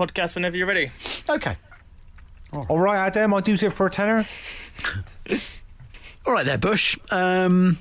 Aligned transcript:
podcast 0.00 0.34
whenever 0.34 0.56
you're 0.56 0.66
ready. 0.66 0.90
Okay. 1.28 1.56
All 2.52 2.80
right, 2.80 2.96
Adam, 2.96 3.34
I'll 3.34 3.40
do 3.40 3.54
it 3.54 3.72
for 3.72 3.86
a 3.86 3.90
tenner. 3.90 4.24
All 6.26 6.32
right 6.32 6.44
there, 6.44 6.58
Bush. 6.58 6.98
Um, 7.10 7.78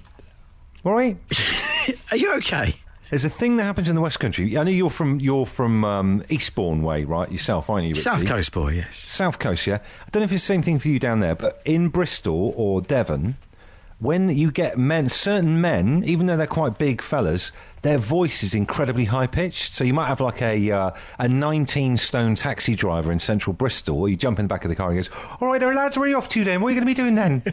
All 0.84 0.94
right. 0.94 1.18
are 2.12 2.18
you 2.18 2.34
okay? 2.36 2.76
There's 3.10 3.26
a 3.26 3.30
thing 3.30 3.58
that 3.58 3.64
happens 3.64 3.90
in 3.90 3.96
the 3.96 4.02
West 4.02 4.20
Country. 4.20 4.56
I 4.56 4.64
know 4.64 4.70
you're 4.70 4.92
from 4.92 5.20
you're 5.20 5.48
from 5.48 5.84
um, 5.84 6.24
Eastbourne 6.30 6.84
way, 6.84 7.06
right? 7.06 7.32
Yourself, 7.32 7.70
aren't 7.70 7.86
you? 7.86 7.92
Richie? 7.92 8.02
South 8.02 8.26
Coast 8.26 8.52
boy, 8.52 8.70
yes. 8.74 8.96
South 8.98 9.40
Coast, 9.40 9.66
yeah. 9.66 9.80
I 10.06 10.10
don't 10.12 10.22
know 10.22 10.26
if 10.26 10.32
it's 10.32 10.44
the 10.44 10.48
same 10.48 10.62
thing 10.62 10.78
for 10.78 10.90
you 10.90 11.00
down 11.00 11.22
there, 11.22 11.34
but 11.34 11.60
in 11.66 11.90
Bristol 11.90 12.54
or 12.56 12.82
Devon, 12.82 13.38
when 14.00 14.30
you 14.30 14.52
get 14.52 14.78
men, 14.78 15.10
certain 15.10 15.60
men, 15.60 16.04
even 16.06 16.26
though 16.26 16.38
they're 16.38 16.48
quite 16.48 16.78
big 16.78 17.02
fellas, 17.02 17.52
their 17.82 17.98
voice 17.98 18.44
is 18.44 18.54
incredibly 18.54 19.06
high 19.06 19.28
pitched. 19.28 19.74
So 19.74 19.84
you 19.84 19.94
might 19.94 20.08
have 20.08 20.22
like 20.22 20.42
a 20.42 20.72
uh, 20.72 20.92
a 21.18 21.28
19 21.28 21.98
stone 21.98 22.36
taxi 22.36 22.76
driver 22.76 23.12
in 23.12 23.20
central 23.20 23.54
Bristol, 23.54 24.00
or 24.00 24.10
you 24.10 24.16
jump 24.16 24.40
in 24.40 24.46
the 24.46 24.50
back 24.50 24.66
of 24.66 24.70
the 24.70 24.76
car 24.76 24.90
and 24.90 24.98
he 24.98 25.04
goes, 25.04 25.10
"All 25.40 25.48
right, 25.48 25.60
there, 25.60 25.74
lads, 25.74 25.98
where 25.98 26.06
are 26.06 26.10
you 26.10 26.18
off 26.18 26.28
to 26.30 26.44
then? 26.44 26.62
What 26.62 26.70
are 26.70 26.72
you 26.72 26.82
going 26.82 26.94
to 26.94 27.02
be 27.02 27.02
doing 27.02 27.16
then?" 27.16 27.44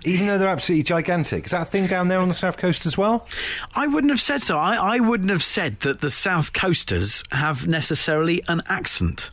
even 0.04 0.26
though 0.26 0.38
they're 0.38 0.48
absolutely 0.48 0.84
gigantic. 0.84 1.46
Is 1.46 1.50
that 1.52 1.62
a 1.62 1.66
thing 1.66 1.86
down 1.86 2.08
there 2.08 2.20
on 2.20 2.28
the 2.28 2.34
south 2.34 2.56
coast 2.56 2.86
as 2.86 2.96
well? 2.96 3.26
I 3.74 3.86
wouldn't 3.86 4.10
have 4.10 4.20
said 4.20 4.42
so. 4.42 4.58
I, 4.58 4.96
I 4.96 5.00
wouldn't 5.00 5.30
have 5.30 5.42
said 5.42 5.80
that 5.80 6.00
the 6.00 6.10
South 6.10 6.52
Coasters 6.52 7.24
have 7.32 7.66
necessarily 7.66 8.42
an 8.48 8.62
accent. 8.68 9.30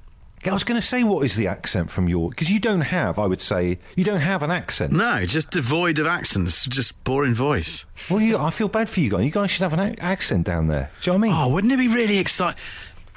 I 0.52 0.54
was 0.54 0.64
going 0.64 0.80
to 0.80 0.86
say, 0.86 1.04
what 1.04 1.26
is 1.26 1.36
the 1.36 1.48
accent 1.48 1.90
from 1.90 2.08
your? 2.10 2.30
Because 2.30 2.52
you 2.52 2.60
don't 2.60 2.82
have, 2.82 3.18
I 3.18 3.26
would 3.26 3.40
say, 3.42 3.80
you 3.96 4.04
don't 4.04 4.20
have 4.20 4.44
an 4.44 4.52
accent. 4.52 4.92
No, 4.92 5.26
just 5.26 5.52
devoid 5.52 6.00
of 6.00 6.08
accents, 6.08 6.66
just 6.66 7.02
boring 7.04 7.34
voice. 7.34 7.86
Well, 8.10 8.20
you, 8.22 8.38
I 8.38 8.50
feel 8.50 8.68
bad 8.68 8.90
for 8.90 9.00
you 9.00 9.10
guys. 9.10 9.24
You 9.24 9.32
guys 9.32 9.52
should 9.52 9.64
have 9.64 9.74
an 9.74 9.80
a- 9.80 10.02
accent 10.02 10.46
down 10.46 10.68
there. 10.68 10.92
Do 11.02 11.12
you 11.12 11.18
know 11.18 11.20
what 11.28 11.28
I 11.28 11.32
mean? 11.32 11.52
Oh, 11.52 11.54
wouldn't 11.54 11.72
it 11.74 11.78
be 11.78 11.88
really 11.88 12.18
exciting? 12.18 12.60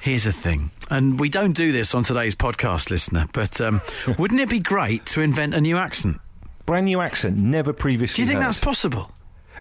Here's 0.01 0.25
the 0.25 0.33
thing, 0.33 0.71
and 0.91 1.19
we 1.19 1.29
don't 1.29 1.53
do 1.57 1.73
this 1.73 1.95
on 1.95 2.05
today's 2.05 2.35
podcast, 2.37 2.91
listener, 2.91 3.27
but 3.33 3.61
um, 3.61 3.81
wouldn't 4.19 4.41
it 4.41 4.49
be 4.49 4.61
great 4.61 5.05
to 5.07 5.21
invent 5.21 5.55
a 5.55 5.61
new 5.61 5.77
accent? 5.79 6.21
Brand 6.65 6.87
new 6.87 7.01
accent, 7.01 7.37
never 7.37 7.73
previously. 7.73 8.17
Do 8.17 8.23
you 8.23 8.29
think 8.29 8.41
heard. 8.41 8.49
that's 8.49 8.61
possible? 8.61 9.11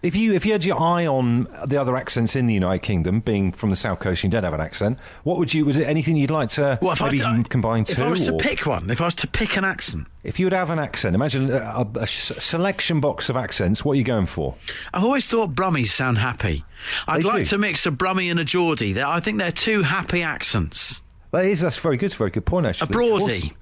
If 0.02 0.14
you 0.14 0.34
if 0.34 0.44
you 0.44 0.52
had 0.52 0.64
your 0.64 0.80
eye 0.80 1.06
on 1.06 1.48
the 1.66 1.80
other 1.80 1.96
accents 1.96 2.36
in 2.36 2.46
the 2.46 2.54
United 2.54 2.82
Kingdom, 2.82 3.20
being 3.20 3.50
from 3.52 3.70
the 3.70 3.76
south 3.76 3.98
coast, 3.98 4.22
and 4.24 4.32
you 4.32 4.36
don't 4.36 4.44
have 4.44 4.52
an 4.54 4.60
accent. 4.60 4.98
What 5.24 5.38
would 5.38 5.52
you? 5.54 5.64
Was 5.64 5.76
it 5.76 5.84
anything 5.88 6.16
you'd 6.16 6.30
like 6.30 6.50
to 6.50 6.78
Well, 6.82 6.92
if 6.92 7.00
maybe 7.00 7.22
I, 7.22 7.42
combine 7.48 7.82
if 7.82 7.96
two? 7.96 8.02
I 8.02 8.08
was 8.08 8.24
to 8.26 8.36
pick 8.36 8.66
one, 8.66 8.90
if 8.90 9.00
I 9.00 9.04
was 9.06 9.14
to 9.16 9.26
pick 9.26 9.56
an 9.56 9.64
accent, 9.64 10.06
if 10.22 10.38
you 10.38 10.46
would 10.46 10.52
have 10.52 10.70
an 10.70 10.78
accent, 10.78 11.14
imagine 11.14 11.50
a 11.50 12.06
selection 12.06 13.00
box 13.00 13.28
of 13.28 13.36
accents. 13.36 13.84
What 13.84 13.92
are 13.92 13.96
you 13.96 14.04
going 14.04 14.26
for? 14.26 14.54
I've 14.92 15.04
always 15.04 15.26
thought 15.26 15.54
Brummies 15.54 15.88
sound 15.88 16.18
happy. 16.18 16.64
I'd 17.08 17.20
They 17.22 17.28
like 17.28 17.36
do. 17.44 17.44
to 17.46 17.58
mix 17.58 17.86
a 17.86 17.90
Brummie 17.90 18.30
and 18.30 18.38
a 18.38 18.44
Geordie. 18.44 18.92
They're, 18.92 19.06
I 19.06 19.20
think 19.20 19.38
they're 19.38 19.50
two 19.52 19.82
happy 19.82 20.22
accents. 20.22 21.02
That 21.32 21.44
is 21.46 21.60
that's 21.60 21.78
very 21.78 21.96
good. 21.96 22.06
It's 22.06 22.14
a 22.14 22.18
very 22.18 22.30
good 22.30 22.46
point 22.46 22.66
actually. 22.66 22.88
A 22.88 22.90
Broadie 22.92 23.52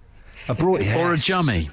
A 0.49 0.55
broad, 0.55 0.83
or 0.97 1.15
a. 1.15 1.17
Jummy. 1.17 1.71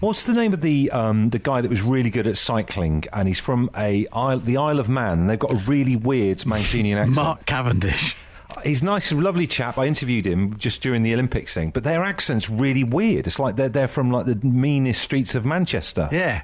What's 0.00 0.24
the 0.24 0.32
name 0.32 0.52
of 0.52 0.60
the 0.60 0.90
um, 0.90 1.30
the 1.30 1.38
guy 1.38 1.60
that 1.60 1.70
was 1.70 1.82
really 1.82 2.10
good 2.10 2.26
at 2.26 2.36
cycling, 2.36 3.04
and 3.12 3.28
he's 3.28 3.40
from 3.40 3.70
a 3.76 4.06
Isle, 4.12 4.38
the 4.38 4.56
Isle 4.56 4.78
of 4.78 4.88
Man, 4.88 5.20
and 5.20 5.30
they've 5.30 5.38
got 5.38 5.52
a 5.52 5.56
really 5.56 5.96
weird 5.96 6.38
Mancunian 6.38 6.96
accent. 6.96 7.16
Mark 7.16 7.46
Cavendish. 7.46 8.16
He's 8.64 8.82
a 8.82 8.84
nice, 8.84 9.12
lovely 9.12 9.46
chap. 9.46 9.78
I 9.78 9.86
interviewed 9.86 10.26
him 10.26 10.56
just 10.58 10.82
during 10.82 11.02
the 11.02 11.14
Olympics 11.14 11.54
thing, 11.54 11.70
but 11.70 11.84
their 11.84 12.02
accent's 12.02 12.50
really 12.50 12.82
weird. 12.84 13.26
It's 13.26 13.38
like 13.38 13.56
they're 13.56 13.68
they're 13.68 13.88
from 13.88 14.10
like 14.10 14.26
the 14.26 14.36
meanest 14.46 15.02
streets 15.02 15.34
of 15.34 15.44
Manchester. 15.44 16.08
Yeah. 16.10 16.42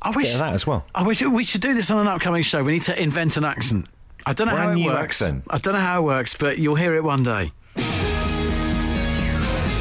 I 0.00 0.10
wish 0.10 0.32
that 0.34 0.54
as 0.54 0.66
well. 0.66 0.86
I 0.94 1.02
wish 1.02 1.20
we 1.22 1.42
should 1.44 1.60
do 1.60 1.74
this 1.74 1.90
on 1.90 1.98
an 1.98 2.06
upcoming 2.06 2.42
show. 2.42 2.62
We 2.62 2.72
need 2.72 2.82
to 2.82 3.00
invent 3.02 3.36
an 3.36 3.44
accent. 3.44 3.86
I 4.24 4.32
don't 4.32 4.46
know 4.48 4.54
how 4.56 4.70
it 4.70 4.76
new 4.76 4.86
works. 4.86 5.22
accent. 5.22 5.44
I 5.50 5.58
don't 5.58 5.74
know 5.74 5.80
how 5.80 6.00
it 6.02 6.04
works, 6.04 6.34
but 6.36 6.58
you'll 6.58 6.76
hear 6.76 6.94
it 6.94 7.02
one 7.02 7.22
day. 7.22 7.52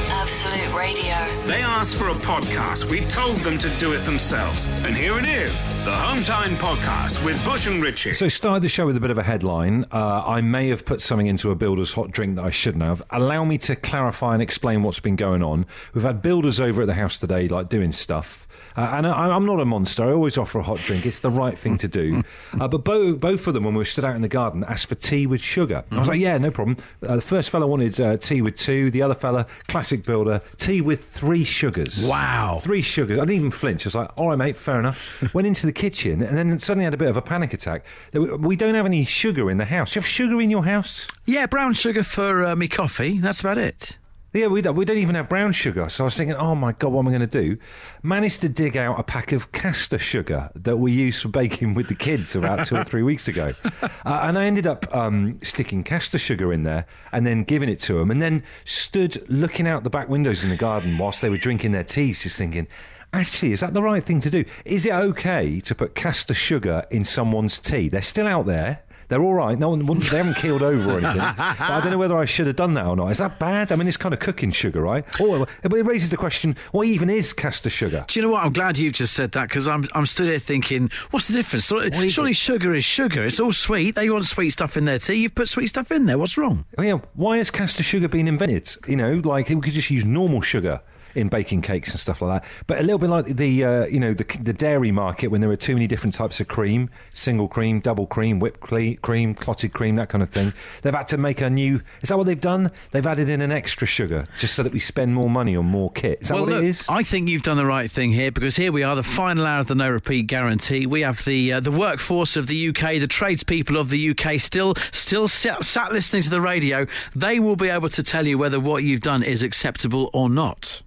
Absolute 0.10 0.76
Radio. 0.78 1.46
They 1.46 1.62
asked 1.78 1.96
for 1.96 2.08
a 2.08 2.16
podcast. 2.16 2.90
We 2.90 3.02
told 3.02 3.38
them 3.42 3.60
to 3.60 3.70
do 3.78 3.94
it 3.94 4.00
themselves. 4.00 4.68
And 4.84 4.98
here 4.98 5.20
it 5.20 5.26
is 5.26 5.68
the 5.86 5.92
Home 5.92 6.24
Time 6.24 6.56
Podcast 6.56 7.24
with 7.24 7.44
Bush 7.46 7.68
and 7.68 7.84
Richie. 7.84 8.16
So, 8.16 8.28
started 8.28 8.64
the 8.64 8.68
show 8.68 8.88
with 8.88 8.98
a 8.98 9.00
bit 9.00 9.12
of 9.12 9.20
a 9.20 9.24
headline. 9.24 9.86
Uh, 9.92 10.24
I 10.26 10.42
may 10.42 10.70
have 10.70 10.86
put 10.88 11.04
something 11.04 11.28
into 11.28 11.52
a 11.52 11.56
builder's 11.56 11.94
hot 11.94 12.12
drink 12.12 12.38
that 12.38 12.46
I 12.46 12.50
shouldn't 12.50 12.84
have. 12.84 13.04
Allow 13.12 13.44
me 13.44 13.60
to 13.60 13.76
clarify 13.76 14.34
and 14.34 14.42
explain 14.42 14.82
what's 14.82 15.00
been 15.00 15.16
going 15.16 15.44
on. 15.44 15.68
We've 15.94 16.04
had 16.04 16.24
builders 16.24 16.60
over 16.60 16.82
at 16.82 16.88
the 16.88 16.96
house 16.96 17.20
today, 17.20 17.48
like 17.48 17.70
doing 17.70 17.92
stuff. 17.92 18.48
Uh, 18.78 18.92
and 18.94 19.08
I, 19.08 19.36
I'm 19.36 19.46
not 19.46 19.60
a 19.60 19.66
monster. 19.66 20.04
I 20.04 20.12
always 20.12 20.38
offer 20.38 20.60
a 20.60 20.64
hot 20.64 20.78
drink. 20.78 21.06
It's 21.08 21.20
the 21.20 21.32
right 21.32 21.58
thing 21.58 21.78
to 21.80 21.88
do. 21.88 22.24
Uh, 22.60 22.68
but 22.68 22.84
both 22.84 23.20
both 23.20 23.46
of 23.46 23.54
them, 23.54 23.64
when 23.66 23.76
we 23.76 23.86
stood 23.86 24.06
out 24.06 24.16
in 24.16 24.22
the 24.22 24.28
garden, 24.28 24.64
asked 24.64 24.88
for 24.88 24.96
tea 24.96 25.28
with 25.28 25.42
sugar. 25.42 25.84
I 25.92 26.00
was 26.00 26.08
like, 26.08 26.20
yeah, 26.20 26.38
no 26.38 26.50
problem. 26.50 26.78
Uh, 27.06 27.18
the 27.18 27.22
first 27.22 27.50
fella 27.50 27.68
wanted 27.68 28.00
uh, 28.00 28.18
tea 28.18 28.42
with 28.42 28.56
two. 28.56 28.90
The 28.90 29.02
other 29.02 29.14
fella, 29.14 29.46
classic 29.68 30.04
builder, 30.04 30.42
tea 30.58 30.82
with 30.82 31.06
three 31.06 31.44
sugars. 31.68 32.06
Wow. 32.08 32.60
Three 32.64 32.82
sugars. 32.82 33.18
I 33.20 33.22
didn't 33.22 33.36
even 33.36 33.52
flinch. 33.52 33.86
I 33.86 33.88
was 33.88 33.96
like, 33.96 34.10
all 34.16 34.30
right, 34.30 34.38
mate, 34.38 34.58
fair 34.58 34.80
enough. 34.80 35.00
Went 35.34 35.48
into 35.48 35.66
the 35.66 35.74
kitchen 35.74 36.22
and 36.22 36.38
then 36.38 36.58
suddenly 36.60 36.86
had 36.86 36.94
a 36.94 36.98
bit 36.98 37.10
of 37.10 37.18
a 37.18 37.22
panic 37.22 37.54
attack. 37.54 37.86
We- 38.14 38.58
don't 38.58 38.74
have 38.74 38.88
any 38.88 39.06
sugar 39.06 39.52
in 39.52 39.58
the 39.58 39.66
house. 39.66 39.94
Do 39.94 40.00
you 40.00 40.02
have 40.02 40.08
sugar 40.10 40.42
in 40.42 40.50
your 40.50 40.66
house? 40.66 41.06
Yeah, 41.26 41.46
brown 41.46 41.74
sugar 41.74 42.02
for 42.02 42.44
uh, 42.44 42.56
me 42.56 42.68
coffee. 42.68 43.20
That's 43.20 43.40
about 43.42 43.60
it. 43.60 44.00
Yeah, 44.34 44.48
we 44.48 44.62
don't, 44.62 44.76
we 44.76 44.84
don't 44.84 44.98
even 44.98 45.16
have 45.16 45.30
brown 45.30 45.54
sugar. 45.54 45.88
So 45.90 46.04
I 46.04 46.06
was 46.06 46.18
thinking, 46.18 46.36
oh 46.36 46.54
my 46.54 46.74
God, 46.74 46.92
what 46.92 47.00
am 47.00 47.08
I 47.08 47.12
going 47.12 47.28
to 47.28 47.42
do? 47.42 47.58
Managed 48.04 48.42
to 48.42 48.50
dig 48.50 48.76
out 48.76 49.00
a 49.00 49.04
pack 49.04 49.32
of 49.32 49.52
castor 49.54 49.98
sugar 49.98 50.52
that 50.54 50.78
we 50.78 50.92
used 50.92 51.22
for 51.22 51.30
baking 51.30 51.74
with 51.74 51.88
the 51.88 51.96
kids 51.96 52.36
about 52.36 52.66
two 52.66 52.76
or 52.76 52.84
three 52.84 53.04
weeks 53.04 53.28
ago. 53.28 53.54
Uh, 54.06 54.22
and 54.24 54.38
I 54.38 54.46
ended 54.46 54.66
up 54.66 54.94
um, 54.96 55.40
sticking 55.42 55.84
castor 55.84 56.18
sugar 56.18 56.54
in 56.54 56.64
there 56.64 56.86
and 57.12 57.26
then 57.26 57.44
giving 57.44 57.68
it 57.68 57.80
to 57.82 57.94
them. 57.96 58.10
And 58.10 58.22
then 58.22 58.44
stood 58.64 59.30
looking 59.30 59.68
out 59.68 59.84
the 59.84 59.90
back 59.90 60.08
windows 60.08 60.44
in 60.44 60.50
the 60.50 60.56
garden 60.56 60.98
whilst 60.98 61.22
they 61.22 61.30
were 61.30 61.38
drinking 61.38 61.74
their 61.74 61.84
teas, 61.84 62.24
just 62.24 62.38
thinking, 62.38 62.68
Actually, 63.14 63.54
is 63.54 63.62
that 63.62 63.74
the 63.74 63.82
right 63.82 64.04
thing 64.04 64.20
to 64.22 64.30
do? 64.30 64.44
Is 64.66 64.86
it 64.86 64.92
okay 64.92 65.60
to 65.62 65.76
put 65.76 65.96
castor 65.96 66.34
sugar 66.34 66.84
in 66.92 67.04
someone's 67.04 67.60
tea? 67.60 67.90
They're 67.90 68.02
still 68.02 68.28
out 68.28 68.46
there. 68.46 68.84
They're 69.10 69.22
all 69.22 69.34
right. 69.34 69.58
No 69.58 69.70
one, 69.70 70.00
they 70.00 70.18
haven't 70.18 70.36
keeled 70.36 70.62
over 70.62 70.92
or 70.92 70.98
anything. 71.00 71.18
But 71.18 71.62
I 71.62 71.80
don't 71.82 71.92
know 71.92 71.98
whether 71.98 72.18
I 72.18 72.26
should 72.26 72.48
have 72.48 72.58
done 72.58 72.74
that 72.74 72.86
or 72.86 72.96
not. 72.96 73.12
Is 73.12 73.20
that 73.20 73.40
bad? 73.40 73.72
I 73.72 73.76
mean, 73.76 73.88
it's 73.88 73.98
kind 73.98 74.14
of 74.14 74.20
cooking 74.20 74.52
sugar, 74.52 74.82
right? 74.82 75.06
Or 75.20 75.48
but 75.62 75.74
it 75.74 75.86
raises 75.86 76.10
the 76.10 76.18
question: 76.18 76.56
What 76.72 76.88
even 76.88 77.10
is 77.10 77.32
castor 77.34 77.70
sugar? 77.70 78.04
Do 78.08 78.20
you 78.20 78.26
know 78.26 78.32
what? 78.32 78.44
I'm 78.44 78.54
glad 78.54 78.78
you've 78.78 78.94
just 78.94 79.14
said 79.14 79.32
that 79.34 79.50
because 79.50 79.68
I'm 79.68 79.88
I'm 79.94 80.06
stood 80.06 80.28
here 80.28 80.40
thinking, 80.40 80.90
what's 81.12 81.28
the 81.28 81.34
difference? 81.34 81.66
Surely, 81.66 82.10
surely 82.10 82.34
sugar 82.34 82.76
is 82.76 82.84
sugar. 82.84 83.24
It's 83.24 83.40
all 83.40 83.54
sweet. 83.54 83.96
They 83.96 84.10
want 84.10 84.26
sweet 84.26 84.50
stuff 84.50 84.78
in 84.78 84.86
their 84.86 85.00
tea. 85.00 85.16
You've 85.16 85.36
put 85.36 85.48
sweet 85.48 85.68
stuff 85.68 85.92
in 85.92 86.06
there. 86.06 86.18
What's 86.18 86.38
wrong? 86.38 86.66
Oh, 86.78 86.84
yeah, 86.84 87.00
why 87.14 87.38
has 87.38 87.50
castor 87.50 87.84
sugar 87.84 88.08
been 88.08 88.28
invented? 88.28 88.70
You 88.88 88.96
know, 88.96 89.22
like 89.24 89.50
we 89.50 89.62
could 89.62 89.74
just 89.74 89.90
use 89.90 90.06
normal 90.06 90.42
sugar 90.42 90.82
in 91.18 91.28
baking 91.30 91.64
cakes 91.64 91.92
and 91.92 92.00
stuff 92.00 92.22
like 92.22 92.42
that. 92.42 92.50
But 92.68 92.80
a 92.80 92.84
little 92.84 93.00
bit 93.00 93.10
like 93.10 93.26
the 93.26 93.64
uh, 93.64 93.86
you 93.88 94.00
know 94.00 94.14
the, 94.14 94.24
the 94.42 94.54
dairy 94.54 94.92
market 94.92 95.28
when 95.28 95.42
there 95.42 95.50
are 95.50 95.58
too 95.58 95.74
many 95.74 95.88
different 95.88 96.14
types 96.14 96.40
of 96.40 96.48
cream, 96.48 96.90
single 97.14 97.48
cream, 97.48 97.80
double 97.80 98.06
cream, 98.06 98.40
whipped 98.40 98.60
cream, 98.60 99.36
clotted 99.36 99.74
cream, 99.74 99.96
that 99.96 100.10
kind 100.10 100.22
of 100.22 100.30
thing. 100.30 100.54
They've 100.84 100.94
had 100.94 101.08
to 101.10 101.18
make 101.18 101.42
a 101.42 101.50
new. 101.50 101.82
Is 102.02 102.10
that 102.10 102.18
what 102.18 102.28
they've 102.28 102.40
done? 102.40 102.70
They've 102.92 103.06
added 103.06 103.30
in 103.30 103.42
an 103.42 103.52
extra 103.52 103.88
sugar 103.88 104.28
just 104.38 104.54
so 104.54 104.64
that 104.64 104.72
we 104.72 104.80
spend 104.80 105.14
more 105.14 105.30
money 105.30 105.56
on 105.56 105.66
more 105.66 105.92
kit. 105.92 106.22
Is 106.22 106.28
that 106.30 106.36
well, 106.36 106.44
what 106.44 106.54
look, 106.54 106.64
it 106.64 106.68
is? 106.68 106.86
I 106.88 107.04
think 107.04 107.30
you've 107.30 107.44
done 107.44 107.58
the 107.58 107.66
right 107.66 107.90
thing 107.90 108.12
here 108.12 108.32
because 108.32 108.56
here 108.56 108.72
we 108.72 108.84
are, 108.84 108.96
the 108.96 109.04
final 109.04 109.46
hour 109.46 109.62
of 109.62 109.68
the 109.68 109.76
no 109.76 109.90
repeat 109.90 110.28
guarantee. 110.28 110.86
We 110.86 111.02
have 111.02 111.26
the 111.26 111.54
uh, 111.54 111.60
the 111.60 111.72
workforce 111.72 112.36
of 112.36 112.48
the 112.48 112.70
UK, 112.70 113.00
the 113.00 113.08
tradespeople 113.08 113.78
of 113.78 113.90
the 113.90 114.12
UK, 114.12 114.40
still 114.40 114.76
still 114.92 115.28
sat, 115.28 115.66
sat 115.66 115.92
listening 115.92 116.22
to 116.24 116.30
the 116.30 116.42
radio. 116.42 116.86
They 117.16 117.40
will 117.40 117.56
be 117.56 117.70
able 117.70 117.90
to 117.90 118.04
tell 118.04 118.28
you 118.28 118.38
whether 118.38 118.60
what 118.60 118.84
you've 118.84 119.02
done 119.02 119.24
is 119.24 119.42
acceptable 119.44 120.10
or 120.14 120.30
not. 120.30 120.84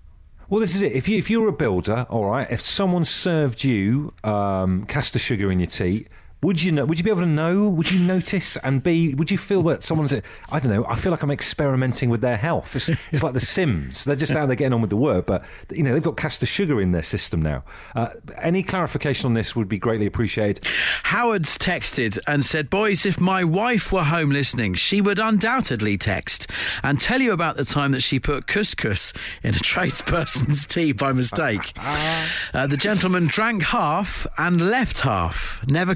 Well, 0.50 0.58
this 0.58 0.74
is 0.74 0.82
it. 0.82 0.90
If 0.92 1.08
you 1.08 1.16
if 1.16 1.30
you're 1.30 1.46
a 1.46 1.52
builder, 1.52 2.08
all 2.10 2.24
right. 2.24 2.50
If 2.50 2.60
someone 2.60 3.04
served 3.04 3.62
you 3.62 4.12
um, 4.24 4.84
castor 4.86 5.20
sugar 5.20 5.52
in 5.52 5.60
your 5.60 5.68
tea, 5.68 6.06
would 6.42 6.62
you 6.62 6.72
know? 6.72 6.84
Would 6.86 6.98
you 6.98 7.04
be 7.04 7.10
able 7.10 7.20
to 7.20 7.26
know? 7.26 7.68
Would 7.68 7.90
you 7.90 8.00
notice? 8.00 8.56
And 8.58 8.82
be? 8.82 9.14
Would 9.14 9.30
you 9.30 9.38
feel 9.38 9.62
that 9.62 9.82
someone's? 9.82 10.12
I 10.12 10.58
don't 10.58 10.70
know. 10.70 10.84
I 10.86 10.96
feel 10.96 11.12
like 11.12 11.22
I'm 11.22 11.30
experimenting 11.30 12.08
with 12.08 12.20
their 12.20 12.36
health. 12.36 12.74
It's, 12.76 12.90
it's 13.12 13.22
like 13.22 13.34
The 13.34 13.40
Sims. 13.40 14.04
They're 14.04 14.16
just 14.16 14.32
out 14.32 14.46
there 14.46 14.56
getting 14.56 14.72
on 14.72 14.80
with 14.80 14.90
the 14.90 14.96
work, 14.96 15.26
but 15.26 15.44
you 15.70 15.82
know 15.82 15.92
they've 15.92 16.02
got 16.02 16.16
castor 16.16 16.46
sugar 16.46 16.80
in 16.80 16.92
their 16.92 17.02
system 17.02 17.42
now. 17.42 17.64
Uh, 17.94 18.08
any 18.38 18.62
clarification 18.62 19.26
on 19.26 19.34
this 19.34 19.54
would 19.54 19.68
be 19.68 19.78
greatly 19.78 20.06
appreciated. 20.06 20.64
Howard's 21.02 21.58
texted 21.58 22.18
and 22.26 22.44
said, 22.44 22.70
Boys, 22.70 23.04
if 23.04 23.20
my 23.20 23.44
wife 23.44 23.92
were 23.92 24.04
home 24.04 24.30
listening, 24.30 24.74
she 24.74 25.00
would 25.00 25.18
undoubtedly 25.18 25.98
text 25.98 26.46
and 26.82 27.00
tell 27.00 27.20
you 27.20 27.32
about 27.32 27.56
the 27.56 27.64
time 27.64 27.92
that 27.92 28.00
she 28.00 28.18
put 28.18 28.46
couscous 28.46 29.12
in 29.42 29.54
a 29.54 29.58
tradesperson's 29.60 30.66
tea 30.66 30.92
by 30.92 31.12
mistake. 31.12 31.72
Uh, 32.54 32.66
the 32.66 32.76
gentleman 32.76 33.26
drank 33.26 33.62
half 33.62 34.26
and 34.38 34.70
left 34.70 35.00
half, 35.00 35.60
never 35.68 35.94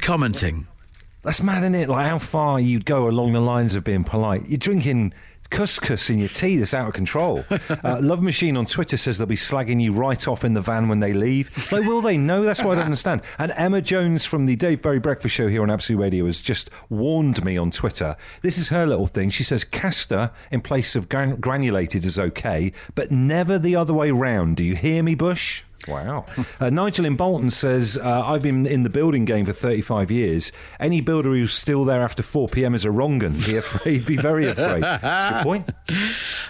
That's 1.22 1.42
mad, 1.42 1.58
isn't 1.62 1.74
it? 1.74 1.88
Like 1.88 2.06
how 2.08 2.18
far 2.18 2.60
you'd 2.60 2.84
go 2.84 3.08
along 3.08 3.32
the 3.32 3.40
lines 3.40 3.74
of 3.74 3.82
being 3.84 4.04
polite. 4.04 4.46
You're 4.46 4.58
drinking 4.58 5.14
couscous 5.50 6.10
in 6.10 6.18
your 6.18 6.28
tea 6.28 6.56
that's 6.58 6.74
out 6.74 6.88
of 6.88 6.94
control. 6.94 7.44
Uh, 7.82 7.98
Love 8.00 8.22
Machine 8.22 8.56
on 8.56 8.64
Twitter 8.66 8.96
says 8.96 9.18
they'll 9.18 9.26
be 9.26 9.36
slagging 9.36 9.80
you 9.80 9.92
right 9.92 10.26
off 10.26 10.42
in 10.44 10.54
the 10.54 10.60
van 10.60 10.88
when 10.88 11.00
they 11.00 11.12
leave. 11.12 11.50
Like, 11.70 11.84
will 11.84 12.00
they? 12.00 12.16
No, 12.16 12.42
that's 12.42 12.62
what 12.64 12.72
I 12.72 12.74
don't 12.76 12.84
understand. 12.86 13.20
And 13.38 13.52
Emma 13.56 13.82
Jones 13.82 14.24
from 14.24 14.46
the 14.46 14.56
Dave 14.56 14.80
Berry 14.80 14.98
Breakfast 14.98 15.34
Show 15.34 15.48
here 15.48 15.62
on 15.62 15.70
Absolute 15.70 16.00
Radio 16.00 16.24
has 16.26 16.40
just 16.40 16.70
warned 16.88 17.44
me 17.44 17.58
on 17.58 17.70
Twitter. 17.70 18.16
This 18.42 18.56
is 18.56 18.68
her 18.68 18.86
little 18.86 19.06
thing. 19.06 19.28
She 19.30 19.44
says 19.44 19.64
castor 19.64 20.30
in 20.50 20.62
place 20.62 20.96
of 20.96 21.08
gran- 21.10 21.36
granulated 21.40 22.04
is 22.06 22.18
okay, 22.18 22.72
but 22.94 23.10
never 23.10 23.58
the 23.58 23.76
other 23.76 23.92
way 23.92 24.10
round. 24.10 24.56
Do 24.56 24.64
you 24.64 24.76
hear 24.76 25.02
me, 25.02 25.14
Bush? 25.14 25.62
Wow. 25.88 26.26
Uh, 26.60 26.70
Nigel 26.70 27.04
in 27.04 27.16
Bolton 27.16 27.50
says, 27.50 27.98
uh, 27.98 28.22
I've 28.24 28.40
been 28.40 28.64
in 28.64 28.84
the 28.84 28.88
building 28.90 29.24
game 29.24 29.44
for 29.44 29.52
35 29.52 30.10
years. 30.10 30.52
Any 30.78 31.00
builder 31.00 31.30
who's 31.30 31.52
still 31.52 31.84
there 31.84 32.00
after 32.02 32.22
4 32.22 32.48
pm 32.48 32.74
is 32.74 32.84
a 32.84 32.90
wrongun. 32.90 33.44
Be 33.44 33.56
afraid, 33.56 34.06
be 34.06 34.16
very 34.16 34.46
afraid. 34.48 34.82
That's 34.82 35.24
a 35.26 35.30
good 35.30 35.42
point. 35.42 35.70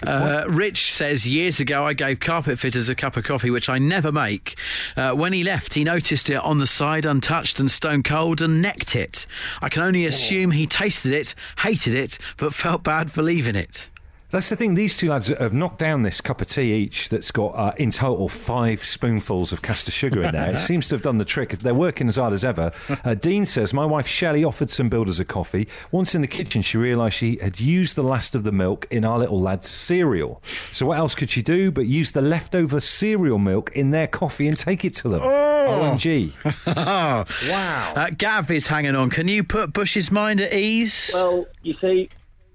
Uh, 0.07 0.45
Rich 0.49 0.93
says 0.93 1.27
years 1.27 1.59
ago 1.59 1.87
I 1.87 1.95
gave 1.95 2.21
carpet 2.21 2.59
fitters 2.59 2.89
a 2.89 2.95
cup 2.95 3.17
of 3.17 3.25
coffee, 3.25 3.51
which 3.51 3.69
I 3.69 3.79
never 3.79 4.13
make. 4.13 4.57
Uh, 4.97 5.13
when 5.13 5.33
he 5.33 5.43
left, 5.43 5.75
he 5.75 5.85
noticed 5.85 6.29
it 6.29 6.37
on 6.37 6.59
the 6.59 6.67
side, 6.67 7.05
untouched 7.07 7.59
and 7.59 7.71
stone 7.71 8.03
cold, 8.03 8.43
and 8.43 8.61
necked 8.61 8.95
it. 8.95 9.27
I 9.63 9.69
can 9.69 9.83
only 9.83 10.05
assume 10.07 10.51
he 10.51 10.67
tasted 10.67 11.13
it, 11.13 11.35
hated 11.59 11.95
it, 11.95 12.19
but 12.37 12.53
felt 12.55 12.83
bad 12.83 13.11
for 13.11 13.23
leaving 13.23 13.57
it. 13.57 13.89
That's 14.35 14.49
the 14.49 14.57
thing. 14.57 14.75
These 14.75 14.97
two 14.97 15.11
lads 15.11 15.29
have 15.29 15.55
knocked 15.55 15.79
down 15.79 16.03
this 16.03 16.21
cup 16.21 16.41
of 16.41 16.49
tea 16.49 16.75
each 16.75 17.09
that's 17.09 17.31
got, 17.31 17.55
uh, 17.55 17.73
in 17.77 17.93
total, 17.93 18.29
five 18.29 18.83
spoonfuls 18.83 19.53
of 19.53 19.63
castor 19.63 19.93
sugar 19.93 20.25
in 20.25 20.33
there. 20.33 20.51
it 20.51 20.59
seems 20.67 20.89
to 20.89 20.97
have 20.97 21.03
done 21.03 21.19
the 21.19 21.25
trick. 21.25 21.51
They're 21.51 21.73
working 21.73 22.09
as 22.09 22.17
hard 22.17 22.33
as 22.33 22.43
ever. 22.45 22.73
Uh, 23.05 23.15
Dean 23.21 23.47
says, 23.47 23.73
My 23.73 23.87
wife 23.87 24.09
Shelley 24.09 24.43
offered 24.43 24.73
some 24.73 24.89
builders 24.89 25.21
a 25.21 25.25
coffee. 25.25 25.69
Once 25.93 26.17
in 26.17 26.21
the 26.21 26.27
kitchen, 26.27 26.63
she 26.63 26.77
realised 26.79 27.15
she 27.15 27.37
had 27.37 27.61
used 27.61 27.95
the 27.95 28.03
last 28.03 28.35
of 28.35 28.43
the 28.43 28.51
milk 28.51 28.89
in 28.91 29.05
our 29.05 29.21
little 29.21 29.41
lad's 29.41 29.69
cereal. 29.69 30.43
So, 30.73 30.87
what 30.87 30.99
else 30.99 31.15
could 31.15 31.31
she 31.31 31.41
do 31.41 31.71
but 31.71 31.87
use 31.87 32.11
the 32.11 32.21
leftover 32.21 32.81
cereal 32.81 33.39
milk 33.39 33.71
in 33.77 33.93
their 33.93 34.09
coffee 34.09 34.49
and 34.49 34.59
take 34.59 34.85
it 34.85 34.95
to 34.95 35.11
them? 35.11 35.21
Oh. 35.23 35.45
OMG. 35.65 36.33
wow. 37.49 37.93
Uh, 37.95 38.11
Gav 38.19 38.51
is 38.51 38.67
hanging 38.67 38.97
on. 38.97 39.11
Can 39.11 39.29
you 39.29 39.45
put 39.45 39.73
Bush's 39.73 40.11
mind 40.11 40.41
at 40.41 40.53
ease? 40.53 41.13
Well, 41.15 41.47
you 41.63 41.75
see, 41.81 42.11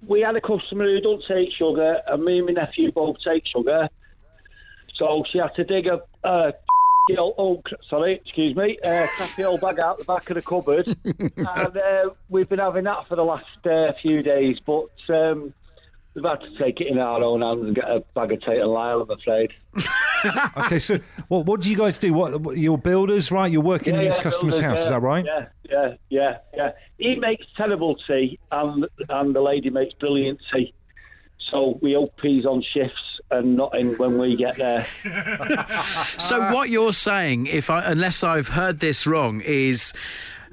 we 0.08 0.22
had 0.22 0.36
a 0.36 0.42
customer 0.42 0.86
who 0.86 1.02
don't 1.02 1.24
take 1.28 1.52
sugar, 1.52 2.02
and 2.08 2.24
me 2.24 2.40
and 2.40 2.48
my 2.48 2.54
nephew 2.54 2.92
both 2.92 3.18
take 3.26 3.46
sugar. 3.48 3.90
So 4.96 5.24
she 5.32 5.38
had 5.38 5.56
to 5.56 5.64
dig 5.64 5.88
a 5.88 6.02
uh, 6.28 6.52
old, 7.18 7.66
oh, 7.72 7.78
sorry, 7.90 8.22
excuse 8.24 8.56
me, 8.56 8.78
uh, 8.84 9.08
crappy 9.16 9.44
old 9.44 9.62
bag 9.62 9.80
out 9.80 9.98
the 9.98 10.04
back 10.04 10.30
of 10.30 10.36
the 10.36 10.42
cupboard, 10.42 10.88
and 11.04 11.78
uh, 11.78 12.10
we've 12.30 12.50
been 12.50 12.60
having 12.60 12.84
that 12.86 13.08
for 13.08 13.16
the 13.16 13.24
last 13.24 13.66
uh, 13.66 13.94
few 14.02 14.22
days. 14.22 14.58
But 14.66 14.90
um, 15.10 15.54
we've 16.14 16.26
had 16.26 16.42
to 16.42 16.58
take 16.58 16.82
it 16.82 16.88
in 16.88 17.00
our 17.00 17.24
own 17.24 17.42
hands 17.42 17.66
and 17.66 17.76
get 17.76 17.86
a 17.86 18.04
bag 18.14 18.32
of 18.32 18.42
Tate 18.42 18.60
and 18.60 18.72
Lyle. 18.72 19.02
I'm 19.02 19.12
afraid. 19.12 19.52
okay, 20.58 20.80
so 20.80 21.00
what, 21.28 21.46
what 21.46 21.62
do 21.62 21.70
you 21.70 21.78
guys 21.78 21.98
do? 21.98 22.14
What, 22.14 22.42
what 22.42 22.58
You're 22.58 22.78
builders, 22.78 23.32
right? 23.32 23.52
You're 23.52 23.62
working 23.62 23.96
in 23.96 24.04
this 24.04 24.20
customer's 24.20 24.56
builders, 24.56 24.70
house, 24.70 24.80
yeah, 24.80 24.84
is 24.84 24.90
that 24.90 25.00
right? 25.02 25.26
Yeah, 25.26 25.46
yeah, 25.70 25.94
yeah, 26.10 26.38
yeah. 26.56 26.72
He 26.98 27.16
makes 27.16 27.46
terrible 27.56 27.96
tea, 28.08 28.40
and 28.52 28.86
and 29.10 29.36
the 29.36 29.42
lady 29.42 29.70
makes 29.70 29.94
brilliant 29.96 30.40
tea. 30.54 30.74
So 31.52 31.80
we 31.82 31.94
hope 31.94 32.14
he's 32.22 32.46
on 32.46 32.64
shifts 32.74 33.20
and 33.32 33.56
not 33.56 33.78
in 33.78 33.96
when 33.98 34.18
we 34.18 34.36
get 34.36 34.58
there. 34.58 34.86
So 36.18 36.52
what 36.54 36.70
you're 36.70 36.94
saying, 36.94 37.48
if 37.48 37.70
I, 37.70 37.84
unless 37.92 38.24
I've 38.24 38.50
heard 38.50 38.80
this 38.80 39.08
wrong, 39.08 39.42
is 39.42 39.94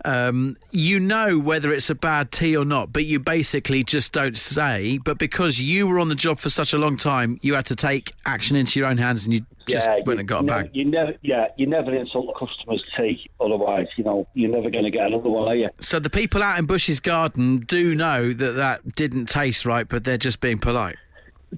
um, 0.05 0.57
you 0.71 1.01
know 1.01 1.39
whether 1.39 1.73
it's 1.73 1.91
a 1.91 1.95
bad 1.95 2.31
tea 2.31 2.57
or 2.57 2.65
not, 2.65 2.93
but 2.93 3.05
you 3.05 3.19
basically 3.19 3.83
just 3.85 4.13
don't 4.13 4.37
say. 4.37 4.99
But 4.99 5.19
because 5.19 5.61
you 5.61 5.87
were 5.87 5.99
on 5.99 6.09
the 6.09 6.15
job 6.15 6.39
for 6.39 6.51
such 6.51 6.73
a 6.73 6.79
long 6.79 6.97
time, 6.97 7.39
you 7.43 7.55
had 7.55 7.67
to 7.67 7.77
take 7.77 8.13
action 8.25 8.57
into 8.57 8.79
your 8.79 8.89
own 8.89 8.99
hands, 8.99 9.25
and 9.25 9.35
you 9.35 9.41
just 9.69 9.87
yeah, 9.87 9.95
went 10.05 10.07
you, 10.07 10.19
and 10.19 10.29
got 10.29 10.43
a 10.43 10.47
never, 10.47 10.63
bag. 10.63 10.71
You 10.75 10.85
never, 10.85 11.15
yeah, 11.23 11.49
you 11.57 11.67
never 11.67 11.95
insult 11.95 12.27
the 12.27 12.47
customer's 12.47 12.89
tea. 12.97 13.29
Otherwise, 13.41 13.89
you 13.97 14.05
know, 14.05 14.27
you're 14.35 14.51
never 14.51 14.71
going 14.71 14.85
to 14.85 14.91
get 14.91 15.07
another 15.07 15.29
one, 15.29 15.49
are 15.49 15.57
you? 15.57 15.71
So 15.81 15.99
the 15.99 16.11
people 16.11 16.43
out 16.43 16.59
in 16.59 16.67
Bush's 16.67 17.01
garden 17.01 17.61
do 17.61 17.95
know 17.95 18.33
that 18.33 18.53
that 18.53 18.95
didn't 18.95 19.27
taste 19.27 19.65
right, 19.65 19.89
but 19.89 20.05
they're 20.05 20.19
just 20.19 20.41
being 20.41 20.59
polite. 20.59 20.97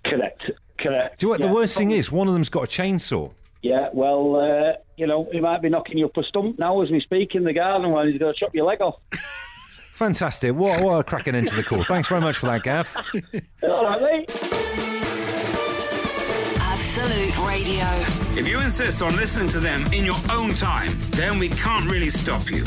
Correct, 0.04 0.50
correct. 0.78 1.20
Do 1.20 1.26
you 1.26 1.28
know 1.28 1.30
what 1.32 1.40
Yeah, 1.40 1.46
the 1.48 1.54
worst 1.54 1.76
thing 1.76 1.90
is? 1.90 2.10
One 2.12 2.28
of 2.28 2.34
them's 2.34 2.48
got 2.48 2.64
a 2.64 2.66
chainsaw. 2.66 3.32
Yeah, 3.62 3.88
well, 3.92 4.36
uh, 4.36 4.72
you 4.96 5.06
know, 5.06 5.28
he 5.32 5.40
might 5.40 5.62
be 5.62 5.68
knocking 5.68 5.98
you 5.98 6.06
up 6.06 6.16
a 6.16 6.22
stump 6.22 6.58
now 6.58 6.80
as 6.82 6.90
we 6.90 7.00
speak 7.00 7.34
in 7.34 7.44
the 7.44 7.52
garden 7.52 7.90
while 7.90 8.06
he's 8.06 8.18
going 8.18 8.32
to 8.32 8.38
chop 8.38 8.54
your 8.54 8.66
leg 8.66 8.80
off. 8.80 8.96
Fantastic. 9.94 10.54
What, 10.54 10.80
what 10.80 11.00
a 11.00 11.04
cracking 11.04 11.34
end 11.34 11.48
to 11.48 11.56
the 11.56 11.64
call. 11.64 11.82
Thanks 11.82 12.08
very 12.08 12.20
much 12.20 12.36
for 12.36 12.46
that, 12.46 12.62
Gav. 12.62 12.96
All 13.64 13.84
right, 13.84 14.00
mate. 14.00 14.30
Absolute 16.60 17.38
Radio. 17.46 17.84
If 18.40 18.46
you 18.46 18.60
insist 18.60 19.02
on 19.02 19.16
listening 19.16 19.48
to 19.48 19.58
them 19.58 19.84
in 19.92 20.04
your 20.04 20.18
own 20.30 20.54
time, 20.54 20.92
then 21.10 21.38
we 21.38 21.48
can't 21.48 21.90
really 21.90 22.10
stop 22.10 22.48
you. 22.48 22.64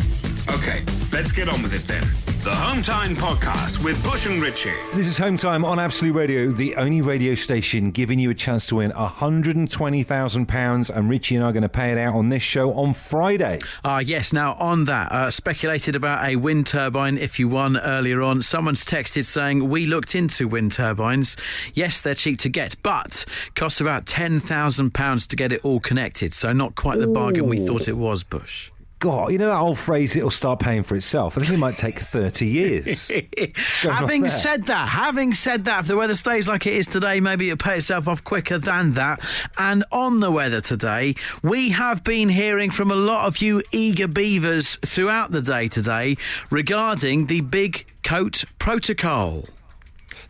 Okay, 0.49 0.81
let's 1.13 1.31
get 1.31 1.47
on 1.47 1.61
with 1.61 1.73
it 1.73 1.83
then. 1.88 2.01
The 2.43 2.49
Home 2.55 2.81
Time 2.81 3.15
Podcast 3.15 3.83
with 3.85 4.03
Bush 4.03 4.25
and 4.25 4.41
Ritchie. 4.41 4.73
This 4.95 5.05
is 5.05 5.19
Home 5.19 5.38
Time 5.38 5.63
on 5.63 5.77
Absolute 5.79 6.13
Radio, 6.13 6.47
the 6.49 6.75
only 6.75 7.01
radio 7.01 7.35
station 7.35 7.91
giving 7.91 8.17
you 8.17 8.31
a 8.31 8.33
chance 8.33 8.65
to 8.67 8.77
win 8.77 8.91
£120,000. 8.91 10.89
And 10.89 11.09
Richie 11.09 11.35
and 11.35 11.45
I 11.45 11.49
are 11.49 11.51
going 11.51 11.61
to 11.61 11.69
pay 11.69 11.91
it 11.91 11.99
out 11.99 12.15
on 12.15 12.29
this 12.29 12.41
show 12.41 12.73
on 12.73 12.95
Friday. 12.95 13.59
Ah, 13.85 13.99
yes. 13.99 14.33
Now, 14.33 14.53
on 14.55 14.85
that, 14.85 15.11
uh, 15.11 15.29
speculated 15.29 15.95
about 15.95 16.27
a 16.27 16.35
wind 16.38 16.65
turbine 16.65 17.19
if 17.19 17.37
you 17.39 17.47
won 17.47 17.77
earlier 17.77 18.23
on. 18.23 18.41
Someone's 18.41 18.83
texted 18.83 19.25
saying, 19.25 19.69
We 19.69 19.85
looked 19.85 20.15
into 20.15 20.47
wind 20.47 20.71
turbines. 20.71 21.37
Yes, 21.75 22.01
they're 22.01 22.15
cheap 22.15 22.39
to 22.39 22.49
get, 22.49 22.75
but 22.81 23.25
costs 23.55 23.79
about 23.79 24.05
£10,000 24.05 25.27
to 25.27 25.35
get 25.35 25.53
it 25.53 25.63
all 25.63 25.79
connected. 25.79 26.33
So, 26.33 26.51
not 26.51 26.73
quite 26.73 26.97
the 26.97 27.05
bargain 27.07 27.47
we 27.47 27.63
thought 27.65 27.87
it 27.87 27.97
was, 27.97 28.23
Bush. 28.23 28.71
God, 29.01 29.31
you 29.31 29.39
know 29.39 29.48
that 29.48 29.57
old 29.57 29.80
phrase, 29.80 30.15
it'll 30.15 30.30
start 30.30 30.59
paying 30.59 30.83
for 30.83 30.95
itself? 30.95 31.36
I 31.36 31.42
think 31.42 31.53
it 31.53 31.57
might 31.57 31.75
take 31.75 31.98
30 31.98 32.45
years. 32.45 33.07
having 33.81 34.30
said 34.30 34.68
that, 34.68 34.88
having 34.88 35.33
said 35.33 35.65
that, 35.65 35.80
if 35.80 35.88
the 35.88 35.98
weather 35.98 36.13
stays 36.13 36.48
like 36.48 36.68
it 36.68 36.74
is 36.74 36.86
today, 36.86 37.19
maybe 37.19 37.50
it'll 37.50 37.57
pay 37.57 37.77
itself 37.77 38.07
off 38.07 38.24
quicker 38.24 38.59
than 38.59 38.94
that. 38.94 39.19
And 39.57 39.83
on 39.92 40.19
the 40.19 40.30
weather 40.30 40.62
today, 40.62 41.15
we 41.42 41.71
have 41.71 42.03
been 42.03 42.30
hearing 42.30 42.69
from 42.69 42.92
a 42.92 42.95
lot 42.95 43.25
of 43.25 43.39
you 43.42 43.63
eager 43.71 44.07
beavers 44.07 44.75
throughout 44.86 45.31
the 45.31 45.42
day 45.42 45.68
today 45.68 46.15
regarding 46.51 47.25
the 47.25 47.42
big 47.42 47.88
coat 48.04 48.44
protocol. 48.59 49.45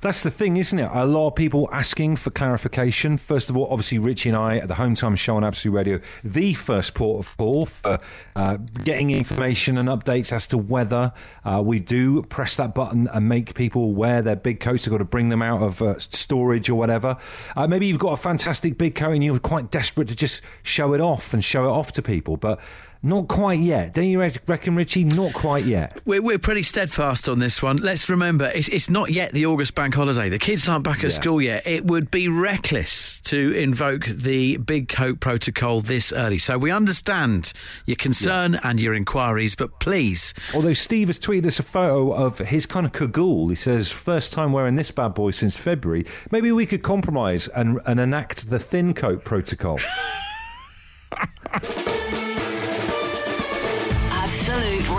That's 0.01 0.23
the 0.23 0.31
thing, 0.31 0.57
isn't 0.57 0.79
it? 0.79 0.89
A 0.91 1.05
lot 1.05 1.27
of 1.27 1.35
people 1.35 1.69
asking 1.71 2.15
for 2.15 2.31
clarification. 2.31 3.17
First 3.17 3.51
of 3.51 3.55
all, 3.55 3.67
obviously, 3.69 3.99
Richie 3.99 4.29
and 4.29 4.37
I 4.37 4.57
at 4.57 4.67
the 4.67 4.73
Home 4.73 4.95
Time 4.95 5.15
Show 5.15 5.35
on 5.35 5.43
Absolute 5.43 5.75
Radio, 5.75 5.99
the 6.23 6.55
first 6.55 6.95
port 6.95 7.23
of 7.23 7.37
call 7.37 7.67
for 7.67 7.99
uh, 8.35 8.57
getting 8.83 9.11
information 9.11 9.77
and 9.77 9.87
updates 9.87 10.33
as 10.33 10.47
to 10.47 10.57
whether 10.57 11.13
uh, 11.45 11.61
we 11.63 11.79
do 11.79 12.23
press 12.23 12.55
that 12.55 12.73
button 12.73 13.09
and 13.13 13.29
make 13.29 13.53
people 13.53 13.93
wear 13.93 14.23
their 14.23 14.35
big 14.35 14.59
coats. 14.59 14.85
They've 14.85 14.91
got 14.91 14.97
to 14.97 15.05
bring 15.05 15.29
them 15.29 15.43
out 15.43 15.61
of 15.61 15.83
uh, 15.83 15.99
storage 15.99 16.67
or 16.67 16.73
whatever. 16.73 17.17
Uh, 17.55 17.67
maybe 17.67 17.85
you've 17.85 17.99
got 17.99 18.13
a 18.13 18.17
fantastic 18.17 18.79
big 18.79 18.95
coat 18.95 19.11
and 19.11 19.23
you're 19.23 19.37
quite 19.37 19.69
desperate 19.69 20.07
to 20.07 20.15
just 20.15 20.41
show 20.63 20.95
it 20.95 21.01
off 21.01 21.31
and 21.31 21.43
show 21.43 21.65
it 21.65 21.71
off 21.71 21.91
to 21.91 22.01
people, 22.01 22.37
but. 22.37 22.59
Not 23.03 23.27
quite 23.27 23.59
yet. 23.59 23.95
Don't 23.95 24.05
you 24.07 24.19
reckon, 24.19 24.75
Richie? 24.75 25.03
Not 25.03 25.33
quite 25.33 25.65
yet. 25.65 25.99
We're, 26.05 26.21
we're 26.21 26.37
pretty 26.37 26.61
steadfast 26.61 27.27
on 27.27 27.39
this 27.39 27.59
one. 27.59 27.77
Let's 27.77 28.07
remember, 28.09 28.51
it's, 28.53 28.67
it's 28.67 28.91
not 28.91 29.09
yet 29.09 29.33
the 29.33 29.47
August 29.47 29.73
bank 29.73 29.95
holiday. 29.95 30.29
The 30.29 30.37
kids 30.37 30.69
aren't 30.69 30.83
back 30.83 30.99
at 30.99 31.05
Yeah. 31.05 31.09
school 31.09 31.41
yet. 31.41 31.65
It 31.65 31.85
would 31.85 32.11
be 32.11 32.27
reckless 32.27 33.19
to 33.21 33.53
invoke 33.53 34.05
the 34.05 34.57
big 34.57 34.87
coat 34.87 35.19
protocol 35.19 35.81
this 35.81 36.13
early. 36.13 36.37
So 36.37 36.59
we 36.59 36.69
understand 36.69 37.53
your 37.87 37.95
concern 37.95 38.59
and 38.63 38.79
your 38.79 38.93
inquiries, 38.93 39.55
but 39.55 39.79
please, 39.79 40.35
Although 40.53 40.73
Steve 40.73 41.07
has 41.07 41.17
tweeted 41.17 41.47
us 41.47 41.57
a 41.57 41.63
photo 41.63 42.13
of 42.13 42.37
his 42.37 42.67
kind 42.67 42.85
of 42.85 42.91
cagoule. 42.93 43.49
He 43.49 43.55
says, 43.55 43.91
first 43.91 44.31
time 44.31 44.51
wearing 44.51 44.75
this 44.75 44.91
bad 44.91 45.15
boy 45.15 45.31
since 45.31 45.57
February. 45.57 46.05
Maybe 46.29 46.51
we 46.51 46.67
could 46.67 46.83
compromise 46.83 47.47
and, 47.47 47.79
and 47.87 47.99
enact 47.99 48.51
the 48.51 48.59
thin 48.59 48.93
coat 48.93 49.23
protocol. 49.25 49.79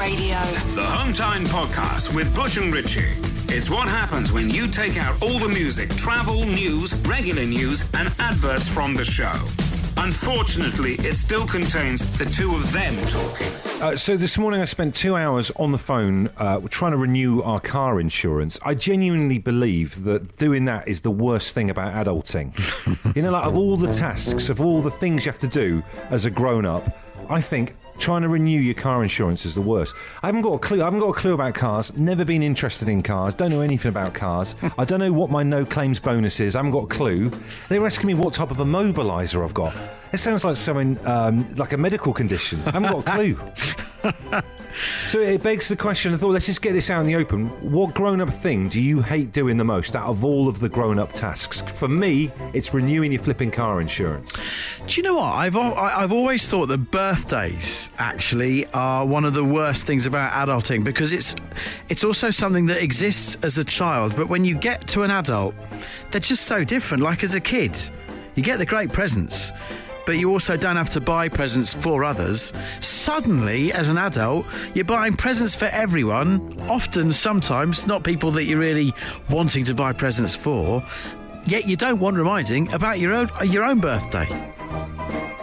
Absolute 0.02 0.18
Radio. 0.18 0.75
The 0.75 0.85
Home 0.85 1.12
Time 1.12 1.44
Podcast 1.44 2.14
with 2.14 2.35
Bush 2.35 2.56
and 2.56 2.75
Ritchie. 2.75 3.12
It's 3.54 3.71
what 3.71 3.88
happens 3.88 4.32
when 4.32 4.50
you 4.50 4.66
take 4.66 4.97
out 4.97 5.21
all 5.23 5.38
the 5.38 5.49
music, 5.49 5.90
travel, 5.90 6.44
news, 6.44 6.99
regular 7.02 7.44
news, 7.44 7.88
and 7.94 8.09
adverts 8.18 8.68
from 8.68 8.94
the 8.94 9.04
show. 9.04 9.32
Unfortunately, 9.99 10.94
it 10.94 11.14
still 11.14 11.47
contains 11.47 12.18
the 12.18 12.25
two 12.25 12.54
of 12.54 12.73
them 12.73 12.94
talking. 13.09 13.47
Uh, 13.82 13.97
so 13.97 14.16
this 14.16 14.38
morning 14.38 14.61
I 14.61 14.64
spent 14.64 14.94
two 14.94 15.16
hours 15.16 15.50
on 15.56 15.71
the 15.71 15.78
phone 15.78 16.28
uh, 16.37 16.61
trying 16.71 16.92
to 16.92 16.99
renew 16.99 17.42
our 17.42 17.61
car 17.61 18.00
insurance. 18.00 18.59
I 18.62 18.75
genuinely 18.75 19.38
believe 19.38 20.02
that 20.04 20.37
doing 20.38 20.64
that 20.64 20.88
is 20.88 21.02
the 21.02 21.11
worst 21.11 21.54
thing 21.54 21.71
about 21.71 21.94
adulting. 22.04 22.52
you 23.14 23.23
know, 23.23 23.30
like 23.30 23.44
of 23.44 23.56
all 23.56 23.76
the 23.76 23.92
tasks, 23.92 24.49
of 24.49 24.61
all 24.61 24.80
the 24.80 24.90
things 24.90 25.26
you 25.26 25.30
have 25.30 25.40
to 25.40 25.49
do 25.49 25.82
as 26.11 26.25
a 26.25 26.30
grown 26.30 26.64
up, 26.64 26.99
I 27.28 27.40
think 27.40 27.76
Trying 27.99 28.22
to 28.22 28.28
renew 28.28 28.58
your 28.58 28.75
car 28.75 29.02
insurance 29.02 29.46
is 29.46 29.54
the 29.54 29.61
worst. 29.61 29.94
I 30.22 30.26
haven't 30.26 30.42
got 30.42 30.54
a 30.54 30.58
clue. 30.58 30.80
I 30.80 30.84
haven't 30.84 31.00
got 31.00 31.11
a 31.11 31.14
clue 31.14 31.34
about 31.34 31.54
cars. 31.54 31.96
Never 31.96 32.25
been 32.25 32.42
interested 32.42 32.88
in 32.88 33.02
cars. 33.02 33.34
Don't 33.34 33.50
know 33.50 33.61
anything 33.61 33.90
about 33.90 34.14
cars. 34.14 34.54
I 34.78 34.84
don't 34.84 34.99
know 34.99 35.12
what 35.12 35.30
my 35.30 35.42
no 35.42 35.64
claims 35.64 36.00
bonus 36.00 36.40
is. 36.40 36.56
I 36.56 36.58
haven't 36.58 36.72
got 36.72 36.84
a 36.84 36.88
clue. 36.88 37.30
They 37.68 37.78
were 37.78 37.87
asking 37.87 38.08
me 38.08 38.14
what 38.14 38.34
type 38.34 38.50
of 38.50 38.56
immobiliser 38.56 39.44
I've 39.44 39.54
got. 39.54 39.75
It 40.12 40.18
sounds 40.18 40.44
like 40.44 40.56
something 40.56 40.99
um, 41.06 41.54
like 41.54 41.72
a 41.72 41.76
medical 41.76 42.12
condition. 42.12 42.61
I 42.66 42.72
haven't 42.72 43.04
got 43.04 43.08
a 43.08 43.12
clue. 43.12 44.42
So 45.06 45.20
it 45.20 45.42
begs 45.42 45.68
the 45.68 45.76
question. 45.76 46.14
I 46.14 46.16
thought, 46.16 46.32
let's 46.32 46.46
just 46.46 46.62
get 46.62 46.72
this 46.72 46.90
out 46.90 47.00
in 47.00 47.06
the 47.06 47.16
open. 47.16 47.48
What 47.70 47.94
grown-up 47.94 48.30
thing 48.30 48.68
do 48.68 48.80
you 48.80 49.02
hate 49.02 49.32
doing 49.32 49.56
the 49.56 49.64
most 49.64 49.96
out 49.96 50.08
of 50.08 50.24
all 50.24 50.48
of 50.48 50.60
the 50.60 50.68
grown-up 50.68 51.12
tasks? 51.12 51.60
For 51.76 51.88
me, 51.88 52.30
it's 52.52 52.72
renewing 52.72 53.12
your 53.12 53.22
flipping 53.22 53.50
car 53.50 53.80
insurance. 53.80 54.32
Do 54.86 55.00
you 55.00 55.02
know 55.02 55.16
what? 55.16 55.32
I've 55.34 55.56
I've 55.56 56.12
always 56.12 56.48
thought 56.48 56.66
that 56.66 56.90
birthdays 56.90 57.90
actually 57.98 58.66
are 58.68 59.06
one 59.06 59.24
of 59.24 59.34
the 59.34 59.44
worst 59.44 59.86
things 59.86 60.06
about 60.06 60.32
adulting 60.32 60.82
because 60.84 61.12
it's 61.12 61.36
it's 61.88 62.04
also 62.04 62.30
something 62.30 62.66
that 62.66 62.82
exists 62.82 63.36
as 63.42 63.58
a 63.58 63.64
child, 63.64 64.16
but 64.16 64.28
when 64.28 64.44
you 64.44 64.56
get 64.56 64.86
to 64.88 65.02
an 65.02 65.10
adult, 65.10 65.54
they're 66.10 66.20
just 66.20 66.44
so 66.46 66.64
different. 66.64 67.02
Like 67.02 67.22
as 67.22 67.34
a 67.34 67.40
kid, 67.40 67.78
you 68.34 68.42
get 68.42 68.58
the 68.58 68.66
great 68.66 68.92
presents. 68.92 69.52
But 70.04 70.18
you 70.18 70.30
also 70.30 70.56
don't 70.56 70.76
have 70.76 70.90
to 70.90 71.00
buy 71.00 71.28
presents 71.28 71.73
for 71.73 72.04
others. 72.04 72.52
Suddenly, 72.80 73.73
as 73.73 73.88
an 73.88 73.99
adult, 73.99 74.47
you're 74.75 74.85
buying 74.85 75.14
presents 75.14 75.54
for 75.54 75.66
everyone. 75.66 76.59
Often, 76.68 77.12
sometimes, 77.12 77.87
not 77.87 78.02
people 78.02 78.30
that 78.32 78.44
you're 78.44 78.59
really 78.59 78.92
wanting 79.30 79.64
to 79.66 79.75
buy 79.75 79.92
presents 79.92 80.35
for. 80.35 80.85
Yet 81.44 81.66
you 81.66 81.76
don't 81.76 81.99
want 81.99 82.16
reminding 82.16 82.73
about 82.73 83.00
your 83.00 83.12
own 83.12 83.28
your 83.47 83.64
own 83.64 83.80
birthday. 83.80 84.51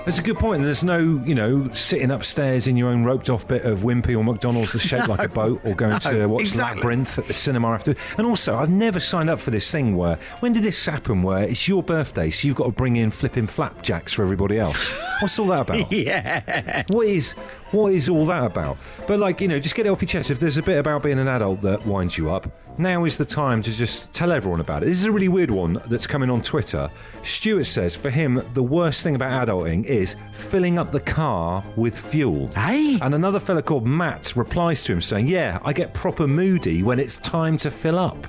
That's 0.09 0.17
a 0.17 0.23
good 0.23 0.39
point. 0.39 0.63
There's 0.63 0.83
no, 0.83 1.21
you 1.23 1.35
know, 1.35 1.71
sitting 1.73 2.09
upstairs 2.09 2.65
in 2.65 2.75
your 2.75 2.89
own 2.89 3.03
roped-off 3.03 3.47
bit 3.47 3.63
of 3.63 3.81
Wimpy 3.81 4.17
or 4.17 4.23
McDonald's 4.23 4.73
that's 4.73 4.83
shaped 4.83 5.07
like 5.09 5.19
a 5.19 5.29
boat, 5.29 5.61
or 5.63 5.75
going 5.75 5.99
to 5.99 6.25
watch 6.25 6.41
exactly. 6.41 6.77
Labyrinth 6.77 7.19
at 7.19 7.27
the 7.27 7.33
cinema 7.35 7.67
after. 7.67 7.93
And 8.17 8.25
also, 8.25 8.55
I've 8.55 8.71
never 8.71 8.99
signed 8.99 9.29
up 9.29 9.39
for 9.39 9.51
this 9.51 9.69
thing 9.69 9.95
where 9.95 10.17
when 10.39 10.51
did 10.51 10.63
this 10.63 10.83
happen? 10.83 11.21
Where 11.21 11.43
it's 11.43 11.67
your 11.67 11.83
birthday, 11.83 12.31
so 12.31 12.47
you've 12.47 12.57
got 12.57 12.63
to 12.63 12.71
bring 12.71 12.95
in 12.95 13.11
flipping 13.11 13.45
flapjacks 13.45 14.11
for 14.11 14.23
everybody 14.23 14.57
else. 14.57 14.89
What's 15.19 15.37
all 15.37 15.45
that 15.47 15.69
about? 15.69 15.91
Yeah. 15.99 16.85
What 16.87 17.05
is 17.05 17.33
what 17.69 17.93
is 17.93 18.09
all 18.09 18.25
that 18.25 18.45
about? 18.45 18.79
But 19.05 19.19
like, 19.19 19.41
you 19.41 19.47
know, 19.47 19.59
just 19.59 19.75
get 19.75 19.85
it 19.85 19.89
off 19.89 20.01
your 20.01 20.07
chest. 20.07 20.31
If 20.31 20.39
there's 20.39 20.57
a 20.57 20.63
bit 20.63 20.79
about 20.79 21.03
being 21.03 21.19
an 21.19 21.27
adult 21.27 21.61
that 21.61 21.85
winds 21.85 22.17
you 22.17 22.31
up, 22.31 22.51
now 22.79 23.03
is 23.03 23.17
the 23.17 23.25
time 23.25 23.61
to 23.61 23.71
just 23.71 24.11
tell 24.13 24.31
everyone 24.31 24.61
about 24.61 24.83
it. 24.83 24.87
This 24.87 24.99
is 24.99 25.05
a 25.05 25.11
really 25.11 25.27
weird 25.27 25.51
one 25.51 25.81
that's 25.87 26.07
coming 26.07 26.29
on 26.29 26.41
Twitter. 26.41 26.89
Stuart 27.23 27.65
says 27.65 27.95
for 27.95 28.09
him 28.09 28.41
the 28.53 28.63
worst 28.63 29.03
thing 29.03 29.15
about 29.15 29.47
adulting 29.47 29.85
is 29.85 30.15
filling 30.33 30.79
up 30.79 30.91
the 30.91 30.99
car 30.99 31.63
with 31.75 31.97
fuel. 31.97 32.47
Hey. 32.49 32.97
And 33.01 33.13
another 33.13 33.39
fella 33.39 33.61
called 33.61 33.85
Matt 33.85 34.35
replies 34.35 34.81
to 34.83 34.93
him 34.93 35.01
saying, 35.01 35.27
"Yeah, 35.27 35.59
I 35.63 35.73
get 35.73 35.93
proper 35.93 36.27
moody 36.27 36.81
when 36.81 36.99
it's 36.99 37.17
time 37.17 37.57
to 37.57 37.69
fill 37.69 37.99
up." 37.99 38.27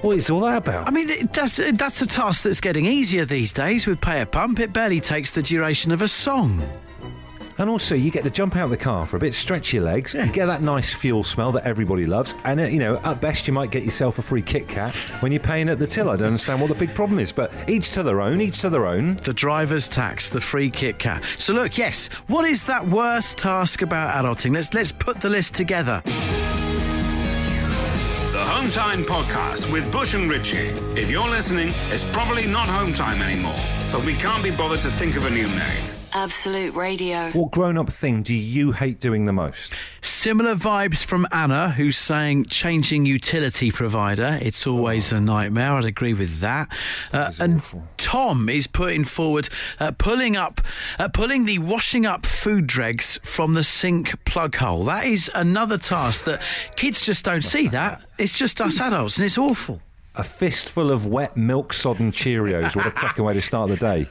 What 0.00 0.18
is 0.18 0.28
all 0.28 0.40
that 0.40 0.58
about? 0.58 0.86
I 0.86 0.90
mean, 0.90 1.08
that's 1.32 1.56
that's 1.56 2.02
a 2.02 2.06
task 2.06 2.42
that's 2.42 2.60
getting 2.60 2.84
easier 2.84 3.24
these 3.24 3.52
days 3.54 3.86
with 3.86 4.00
pay 4.00 4.20
a 4.20 4.26
pump. 4.26 4.60
It 4.60 4.72
barely 4.72 5.00
takes 5.00 5.30
the 5.30 5.42
duration 5.42 5.92
of 5.92 6.02
a 6.02 6.08
song. 6.08 6.62
And 7.58 7.70
also, 7.70 7.94
you 7.94 8.10
get 8.10 8.24
to 8.24 8.30
jump 8.30 8.56
out 8.56 8.64
of 8.64 8.70
the 8.70 8.76
car 8.76 9.06
for 9.06 9.16
a 9.16 9.20
bit, 9.20 9.34
stretch 9.34 9.72
your 9.72 9.84
legs, 9.84 10.14
you 10.14 10.26
get 10.30 10.46
that 10.46 10.62
nice 10.62 10.92
fuel 10.92 11.22
smell 11.22 11.52
that 11.52 11.64
everybody 11.64 12.06
loves, 12.06 12.34
and 12.44 12.60
uh, 12.60 12.64
you 12.64 12.78
know, 12.78 12.96
at 13.04 13.20
best, 13.20 13.46
you 13.46 13.52
might 13.52 13.70
get 13.70 13.84
yourself 13.84 14.18
a 14.18 14.22
free 14.22 14.42
Kit 14.42 14.66
Kat 14.68 14.94
when 15.20 15.30
you're 15.32 15.40
paying 15.40 15.68
at 15.68 15.78
the 15.78 15.86
till. 15.86 16.10
I 16.10 16.16
don't 16.16 16.28
understand 16.28 16.60
what 16.60 16.68
the 16.68 16.74
big 16.74 16.94
problem 16.94 17.18
is, 17.18 17.32
but 17.32 17.52
each 17.68 17.92
to 17.92 18.02
their 18.02 18.20
own, 18.20 18.40
each 18.40 18.60
to 18.60 18.70
their 18.70 18.86
own. 18.86 19.16
The 19.16 19.32
driver's 19.32 19.88
tax, 19.88 20.28
the 20.28 20.40
free 20.40 20.70
Kit 20.70 20.98
Kat. 20.98 21.22
So 21.38 21.52
look, 21.52 21.78
yes, 21.78 22.08
what 22.26 22.44
is 22.44 22.64
that 22.64 22.86
worst 22.86 23.38
task 23.38 23.82
about 23.82 24.24
adulting? 24.24 24.54
Let's 24.54 24.74
let's 24.74 24.92
put 24.92 25.20
the 25.20 25.30
list 25.30 25.54
together. 25.54 26.02
The 26.04 26.12
Home 28.50 28.70
Time 28.70 29.04
Podcast 29.04 29.70
with 29.72 29.90
Bush 29.92 30.14
and 30.14 30.28
Ritchie. 30.28 30.68
If 30.96 31.10
you're 31.10 31.28
listening, 31.28 31.72
it's 31.90 32.08
probably 32.08 32.46
not 32.46 32.68
Home 32.68 32.92
Time 32.92 33.22
anymore, 33.22 33.60
but 33.92 34.04
we 34.04 34.14
can't 34.14 34.42
be 34.42 34.50
bothered 34.50 34.80
to 34.80 34.90
think 34.90 35.16
of 35.16 35.26
a 35.26 35.30
new 35.30 35.46
name. 35.46 35.93
Absolute 36.16 36.74
Radio. 36.74 37.32
What 37.32 37.50
grown 37.50 37.76
up 37.76 37.90
thing 37.90 38.22
do 38.22 38.32
you 38.32 38.70
hate 38.70 39.00
doing 39.00 39.24
the 39.24 39.32
most? 39.32 39.74
Similar 40.00 40.54
vibes 40.54 41.04
from 41.04 41.26
Anna, 41.32 41.70
who's 41.70 41.98
saying 41.98 42.44
changing 42.44 43.04
utility 43.04 43.72
provider. 43.72 44.38
It's 44.40 44.64
always 44.64 45.10
a 45.10 45.20
nightmare. 45.20 45.72
I'd 45.72 45.84
agree 45.84 46.14
with 46.14 46.38
that. 46.38 46.68
Uh, 47.12 47.32
and 47.40 47.58
awful. 47.58 47.82
Tom 47.96 48.48
is 48.48 48.68
putting 48.68 49.02
forward 49.02 49.48
uh, 49.80 49.90
pulling 49.90 50.36
up, 50.36 50.60
uh, 51.00 51.08
pulling 51.08 51.46
the 51.46 51.58
washing 51.58 52.06
up 52.06 52.24
food 52.24 52.68
dregs 52.68 53.18
from 53.24 53.54
the 53.54 53.64
sink 53.64 54.24
plug 54.24 54.54
hole. 54.54 54.84
That 54.84 55.06
is 55.06 55.28
another 55.34 55.78
task 55.78 56.26
that 56.26 56.40
kids 56.76 57.04
just 57.04 57.24
don't 57.24 57.42
see. 57.42 57.66
That 57.66 58.06
it's 58.18 58.38
just 58.38 58.60
us 58.60 58.80
adults, 58.80 59.16
and 59.18 59.26
it's 59.26 59.36
awful. 59.36 59.82
A 60.16 60.22
fistful 60.22 60.92
of 60.92 61.06
wet 61.08 61.36
milk 61.36 61.72
sodden 61.72 62.12
Cheerios. 62.12 62.76
What 62.76 62.86
a 62.86 62.90
cracking 62.92 63.24
way 63.24 63.34
to 63.34 63.42
start 63.42 63.68
the 63.70 63.76
day. 63.76 64.06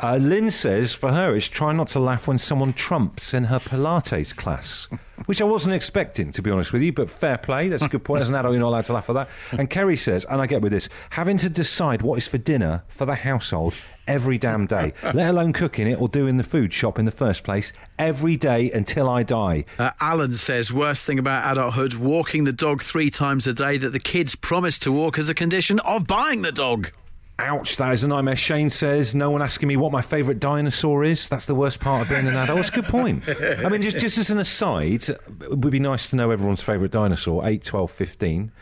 Uh, 0.00 0.16
Lynn 0.16 0.50
says 0.50 0.94
for 0.94 1.10
her, 1.12 1.34
it's 1.34 1.48
try 1.48 1.72
not 1.72 1.88
to 1.88 1.98
laugh 2.00 2.28
when 2.28 2.38
someone 2.38 2.72
trumps 2.72 3.34
in 3.34 3.44
her 3.44 3.58
Pilates 3.58 4.34
class, 4.36 4.86
which 5.26 5.40
I 5.40 5.44
wasn't 5.44 5.74
expecting, 5.74 6.32
to 6.32 6.42
be 6.42 6.50
honest 6.50 6.72
with 6.72 6.82
you, 6.82 6.92
but 6.92 7.10
fair 7.10 7.38
play. 7.38 7.68
That's 7.68 7.82
a 7.82 7.88
good 7.88 8.04
point. 8.04 8.22
As 8.22 8.28
an 8.28 8.34
adult, 8.34 8.52
you're 8.52 8.60
not 8.60 8.68
allowed 8.68 8.84
to 8.86 8.92
laugh 8.92 9.08
at 9.10 9.14
that. 9.14 9.28
And 9.52 9.68
Kerry 9.68 9.96
says, 9.96 10.24
and 10.28 10.40
I 10.40 10.46
get 10.46 10.62
with 10.62 10.72
this, 10.72 10.88
having 11.10 11.38
to 11.38 11.50
decide 11.50 12.02
what 12.02 12.16
is 12.18 12.26
for 12.26 12.38
dinner 12.38 12.82
for 12.88 13.06
the 13.06 13.14
household 13.14 13.74
every 14.06 14.38
damn 14.38 14.66
day, 14.66 14.92
let 15.14 15.28
alone 15.28 15.52
cooking 15.52 15.86
it 15.86 16.00
or 16.00 16.08
doing 16.08 16.36
the 16.36 16.44
food 16.44 16.72
shop 16.72 16.98
in 16.98 17.04
the 17.04 17.12
first 17.12 17.44
place, 17.44 17.72
every 17.98 18.36
day 18.36 18.70
until 18.72 19.08
I 19.08 19.22
die. 19.22 19.64
Uh, 19.78 19.90
Alan 20.00 20.36
says, 20.36 20.72
worst 20.72 21.06
thing 21.06 21.18
about 21.18 21.50
adulthood, 21.50 21.94
walking 21.94 22.44
the 22.44 22.52
dog 22.52 22.82
three 22.82 23.10
times 23.10 23.46
a 23.46 23.52
day 23.52 23.78
that 23.78 23.90
the 23.90 24.00
kids 24.00 24.34
promised 24.34 24.82
to 24.82 24.92
walk 24.92 25.18
as 25.18 25.28
a 25.28 25.34
condition 25.34 25.78
of 25.80 26.06
buying 26.06 26.42
the 26.42 26.52
dog. 26.52 26.90
Ouch, 27.38 27.76
that 27.76 27.92
is 27.92 28.04
a 28.04 28.08
nightmare. 28.08 28.36
Shane 28.36 28.70
says, 28.70 29.14
no 29.14 29.30
one 29.30 29.42
asking 29.42 29.68
me 29.68 29.76
what 29.76 29.90
my 29.90 30.02
favourite 30.02 30.38
dinosaur 30.38 31.02
is. 31.02 31.28
That's 31.28 31.46
the 31.46 31.54
worst 31.54 31.80
part 31.80 32.02
of 32.02 32.08
being 32.08 32.26
an 32.26 32.36
adult. 32.36 32.60
It's 32.60 32.68
a 32.68 32.72
good 32.72 32.86
point. 32.86 33.24
I 33.28 33.68
mean, 33.68 33.82
just, 33.82 33.98
just 33.98 34.18
as 34.18 34.30
an 34.30 34.38
aside, 34.38 35.08
it 35.08 35.18
would 35.50 35.60
be 35.72 35.80
nice 35.80 36.10
to 36.10 36.16
know 36.16 36.30
everyone's 36.30 36.62
favourite 36.62 36.92
dinosaur 36.92 37.46
8, 37.46 37.64
12, 37.64 37.90
15. 37.90 38.52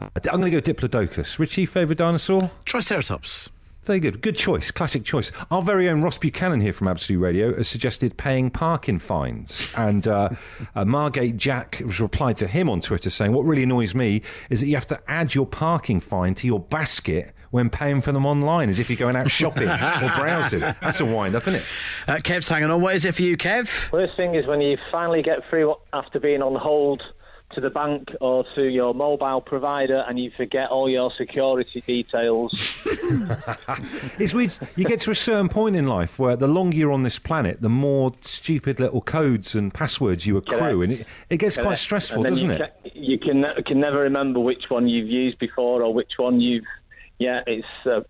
Uh, 0.00 0.08
I'm 0.30 0.40
going 0.40 0.52
to 0.52 0.60
go 0.60 0.60
Diplodocus. 0.60 1.38
Richie, 1.38 1.66
favourite 1.66 1.98
dinosaur? 1.98 2.50
Triceratops. 2.64 3.48
Very 3.86 4.00
good. 4.00 4.20
Good 4.20 4.36
choice. 4.36 4.72
Classic 4.72 5.04
choice. 5.04 5.30
Our 5.52 5.62
very 5.62 5.88
own 5.88 6.02
Ross 6.02 6.18
Buchanan 6.18 6.60
here 6.60 6.72
from 6.72 6.88
Absolute 6.88 7.20
Radio 7.20 7.56
has 7.56 7.68
suggested 7.68 8.16
paying 8.16 8.50
parking 8.50 8.98
fines. 8.98 9.72
And 9.76 10.08
uh, 10.08 10.30
uh, 10.74 10.84
Margate 10.84 11.36
Jack 11.36 11.76
has 11.76 12.00
replied 12.00 12.36
to 12.38 12.48
him 12.48 12.68
on 12.68 12.80
Twitter 12.80 13.10
saying, 13.10 13.32
What 13.32 13.44
really 13.44 13.62
annoys 13.62 13.94
me 13.94 14.22
is 14.50 14.60
that 14.60 14.66
you 14.66 14.74
have 14.74 14.88
to 14.88 15.00
add 15.06 15.36
your 15.36 15.46
parking 15.46 16.00
fine 16.00 16.34
to 16.34 16.48
your 16.48 16.58
basket 16.58 17.32
when 17.56 17.70
paying 17.70 18.02
for 18.02 18.12
them 18.12 18.26
online 18.26 18.68
as 18.68 18.78
if 18.78 18.88
you're 18.90 18.98
going 18.98 19.16
out 19.16 19.30
shopping 19.40 19.68
or 19.68 20.12
browsing. 20.16 20.60
That's 20.60 21.00
a 21.00 21.04
wind 21.06 21.34
up, 21.34 21.48
isn't 21.48 21.60
it? 21.60 21.66
Uh, 22.06 22.16
Kev's 22.18 22.48
hanging 22.48 22.70
on. 22.70 22.80
What 22.82 22.94
is 22.94 23.04
it 23.04 23.14
for 23.14 23.22
you, 23.22 23.36
Kev? 23.36 23.90
Worst 23.90 24.14
thing 24.16 24.34
is 24.34 24.46
when 24.46 24.60
you 24.60 24.76
finally 24.92 25.22
get 25.22 25.38
through 25.48 25.74
after 25.92 26.20
being 26.20 26.42
on 26.42 26.54
hold 26.54 27.02
to 27.54 27.60
the 27.60 27.70
bank 27.70 28.08
or 28.20 28.44
to 28.56 28.64
your 28.64 28.92
mobile 28.92 29.40
provider 29.40 30.04
and 30.08 30.18
you 30.18 30.32
forget 30.36 30.68
all 30.68 30.90
your 30.90 31.10
security 31.16 31.80
details. 31.86 32.52
It's 34.18 34.32
weird. 34.34 34.52
You 34.76 34.84
get 34.84 35.00
to 35.00 35.10
a 35.10 35.14
certain 35.14 35.48
point 35.48 35.76
in 35.76 35.86
life 35.86 36.18
where 36.18 36.36
the 36.36 36.48
longer 36.48 36.76
you're 36.76 36.92
on 36.92 37.02
this 37.02 37.18
planet, 37.18 37.60
the 37.60 37.68
more 37.68 38.12
stupid 38.22 38.80
little 38.80 39.00
codes 39.02 39.54
and 39.54 39.72
passwords 39.72 40.26
you 40.26 40.36
accrue. 40.38 40.82
And 40.82 40.92
it, 40.94 41.06
it 41.30 41.36
gets 41.36 41.56
quite 41.56 41.78
stressful, 41.78 42.22
doesn't 42.22 42.48
you 42.48 42.54
it? 42.56 42.58
ca- 42.84 42.90
you 42.94 43.18
can 43.18 43.42
ne- 43.42 43.62
can 43.64 43.78
never 43.80 43.98
remember 44.00 44.40
which 44.40 44.64
one 44.68 44.88
you've 44.88 45.08
used 45.08 45.38
before 45.38 45.82
or 45.82 45.92
which 45.92 46.12
one 46.16 46.40
you've. 46.40 46.64
Yeah, 47.18 47.40
it's 47.46 47.66
a 47.86 48.04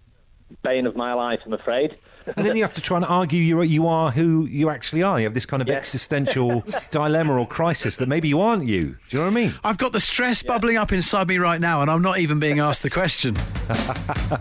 bane 0.63 0.87
of 0.87 0.97
my 0.97 1.13
life, 1.15 1.41
I'm 1.47 1.53
afraid. 1.53 1.97
And 2.37 2.45
then 2.45 2.57
you 2.57 2.63
have 2.65 2.73
to 2.75 2.81
try 2.81 2.97
and 2.97 3.07
argue 3.07 3.41
you 3.41 3.63
you 3.63 3.87
are 3.87 4.11
who 4.11 4.47
you 4.47 4.69
actually 4.69 5.05
are. 5.05 5.21
You 5.21 5.27
have 5.27 5.35
this 5.35 5.47
kind 5.47 5.63
of 5.63 5.69
Yeah. 5.69 5.75
existential 5.77 6.65
dilemma 6.91 7.39
or 7.39 7.47
crisis 7.47 7.99
that 7.99 8.09
maybe 8.09 8.27
you 8.29 8.41
aren't 8.41 8.65
you. 8.67 8.83
Do 8.83 8.89
you 9.11 9.19
know 9.19 9.25
what 9.27 9.31
I 9.31 9.35
mean? 9.35 9.55
I've 9.63 9.79
got 9.79 9.93
the 9.93 10.01
stress 10.01 10.43
bubbling 10.43 10.77
up 10.77 10.93
inside 10.93 11.29
me 11.29 11.39
right 11.39 11.61
now, 11.61 11.83
and 11.83 11.91
I'm 11.91 12.03
not 12.03 12.19
even 12.19 12.41
being 12.41 12.59
asked 12.59 12.83
the 12.83 12.91
question. 12.91 13.37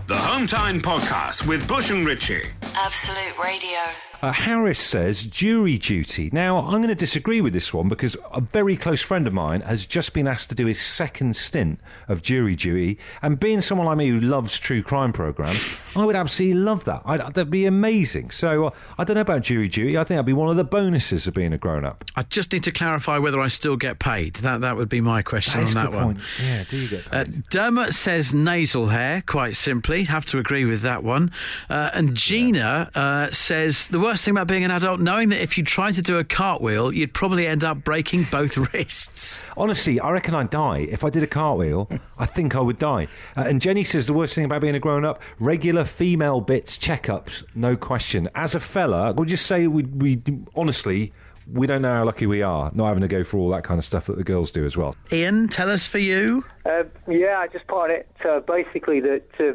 The 0.07 0.15
Home 0.17 0.47
Time 0.47 0.81
Podcast 0.81 1.47
with 1.47 1.67
Bush 1.67 1.91
and 1.91 2.05
Ritchie. 2.07 2.47
Absolute 2.75 3.37
Radio. 3.43 3.79
Uh, 4.21 4.31
Harris 4.31 4.79
says 4.79 5.25
jury 5.25 5.77
duty. 5.77 6.29
Now, 6.33 6.57
I'm 6.59 6.77
going 6.77 6.87
to 6.87 6.95
disagree 6.95 7.41
with 7.41 7.53
this 7.53 7.73
one 7.73 7.89
because 7.89 8.15
a 8.33 8.41
very 8.41 8.75
close 8.77 9.01
friend 9.01 9.27
of 9.27 9.33
mine 9.33 9.61
has 9.61 9.85
just 9.85 10.13
been 10.13 10.27
asked 10.27 10.49
to 10.49 10.55
do 10.55 10.65
his 10.65 10.79
second 10.81 11.35
stint 11.35 11.79
of 12.07 12.21
jury 12.21 12.55
duty. 12.55 12.97
And 13.21 13.39
being 13.39 13.61
someone 13.61 13.87
like 13.87 13.97
me 13.97 14.09
who 14.09 14.19
loves 14.19 14.57
true 14.59 14.81
crime 14.83 15.13
programmes, 15.13 15.77
I 15.95 16.05
would 16.05 16.15
absolutely 16.15 16.59
love 16.61 16.83
that. 16.85 17.01
I'd, 17.05 17.21
that'd 17.21 17.49
be 17.51 17.65
amazing. 17.65 18.31
So 18.31 18.65
uh, 18.67 18.69
I 18.97 19.03
don't 19.03 19.15
know 19.15 19.21
about 19.21 19.41
jury 19.43 19.67
duty. 19.67 19.97
I 19.97 20.01
think 20.01 20.09
that'd 20.17 20.25
be 20.25 20.33
one 20.33 20.49
of 20.49 20.55
the 20.55 20.63
bonuses 20.63 21.27
of 21.27 21.33
being 21.33 21.53
a 21.53 21.57
grown 21.57 21.85
up. 21.85 22.03
I 22.15 22.23
just 22.23 22.51
need 22.53 22.63
to 22.63 22.71
clarify 22.71 23.17
whether 23.17 23.39
I 23.39 23.47
still 23.47 23.77
get 23.77 23.99
paid. 23.99 24.35
That 24.35 24.61
that 24.61 24.77
would 24.77 24.89
be 24.89 25.01
my 25.01 25.21
question 25.21 25.59
That's 25.61 25.75
on 25.75 25.85
that 25.85 25.91
one. 25.93 26.05
point. 26.15 26.19
Yeah, 26.43 26.63
do 26.63 26.77
you 26.77 26.87
get 26.87 27.03
Uh. 27.13 27.25
Dermot 27.49 27.93
says 27.93 28.33
nasal 28.33 28.87
hair, 28.87 29.23
quite 29.25 29.55
simply. 29.55 30.05
Have 30.05 30.25
to 30.27 30.39
agree 30.39 30.65
with 30.65 30.81
that 30.81 31.03
one. 31.03 31.31
Uh, 31.69 31.91
and 31.93 32.15
Gina 32.15 32.89
uh, 32.95 33.27
says 33.31 33.87
the 33.89 33.99
worst 34.05 34.23
thing 34.23 34.33
about 34.33 34.45
being 34.45 34.63
an 34.63 34.69
adult? 34.69 34.99
Knowing 34.99 35.29
that 35.29 35.41
if 35.41 35.57
you 35.57 35.63
tried 35.63 35.95
to 35.95 36.01
do 36.03 36.19
a 36.19 36.23
cartwheel, 36.23 36.93
you'd 36.93 37.11
probably 37.11 37.47
end 37.47 37.63
up 37.63 37.83
breaking 37.83 38.23
both 38.25 38.55
wrists. 38.73 39.41
Honestly, 39.57 39.99
I 39.99 40.11
reckon 40.11 40.35
I'd 40.35 40.51
die. 40.51 40.85
If 40.91 41.03
I 41.03 41.09
did 41.09 41.23
a 41.23 41.27
cartwheel, 41.27 41.89
I 42.19 42.27
think 42.27 42.55
I 42.55 42.59
would 42.59 42.77
die. 42.77 43.07
Uh, 43.35 43.45
and 43.47 43.59
Jenny 43.59 43.83
says 43.83 44.05
the 44.05 44.13
worst 44.13 44.35
thing 44.35 44.45
about 44.45 44.61
being 44.61 44.75
a 44.75 44.79
grown 44.79 45.05
up 45.05 45.23
regular 45.39 45.85
female 45.85 46.39
bits 46.39 46.77
checkups, 46.77 47.43
no 47.55 47.75
question. 47.75 48.29
As 48.35 48.53
a 48.53 48.59
fella, 48.59 49.07
I 49.07 49.11
would 49.11 49.27
just 49.27 49.47
say 49.47 49.65
we, 49.65 49.81
we 49.81 50.21
honestly, 50.55 51.11
we 51.51 51.65
don't 51.65 51.81
know 51.81 51.95
how 51.95 52.05
lucky 52.05 52.27
we 52.27 52.43
are 52.43 52.69
not 52.75 52.85
having 52.85 53.01
to 53.01 53.07
go 53.07 53.23
through 53.23 53.39
all 53.39 53.49
that 53.49 53.63
kind 53.63 53.79
of 53.79 53.85
stuff 53.85 54.05
that 54.05 54.17
the 54.17 54.23
girls 54.23 54.51
do 54.51 54.65
as 54.65 54.77
well. 54.77 54.93
Ian, 55.11 55.47
tell 55.47 55.71
us 55.71 55.87
for 55.87 55.97
you. 55.97 56.45
Uh, 56.63 56.83
yeah, 57.07 57.39
I 57.39 57.47
just 57.47 57.65
put 57.65 57.85
on 57.85 57.91
it 57.91 58.07
uh, 58.23 58.41
basically 58.41 58.99
that 58.99 59.23
uh, 59.39 59.53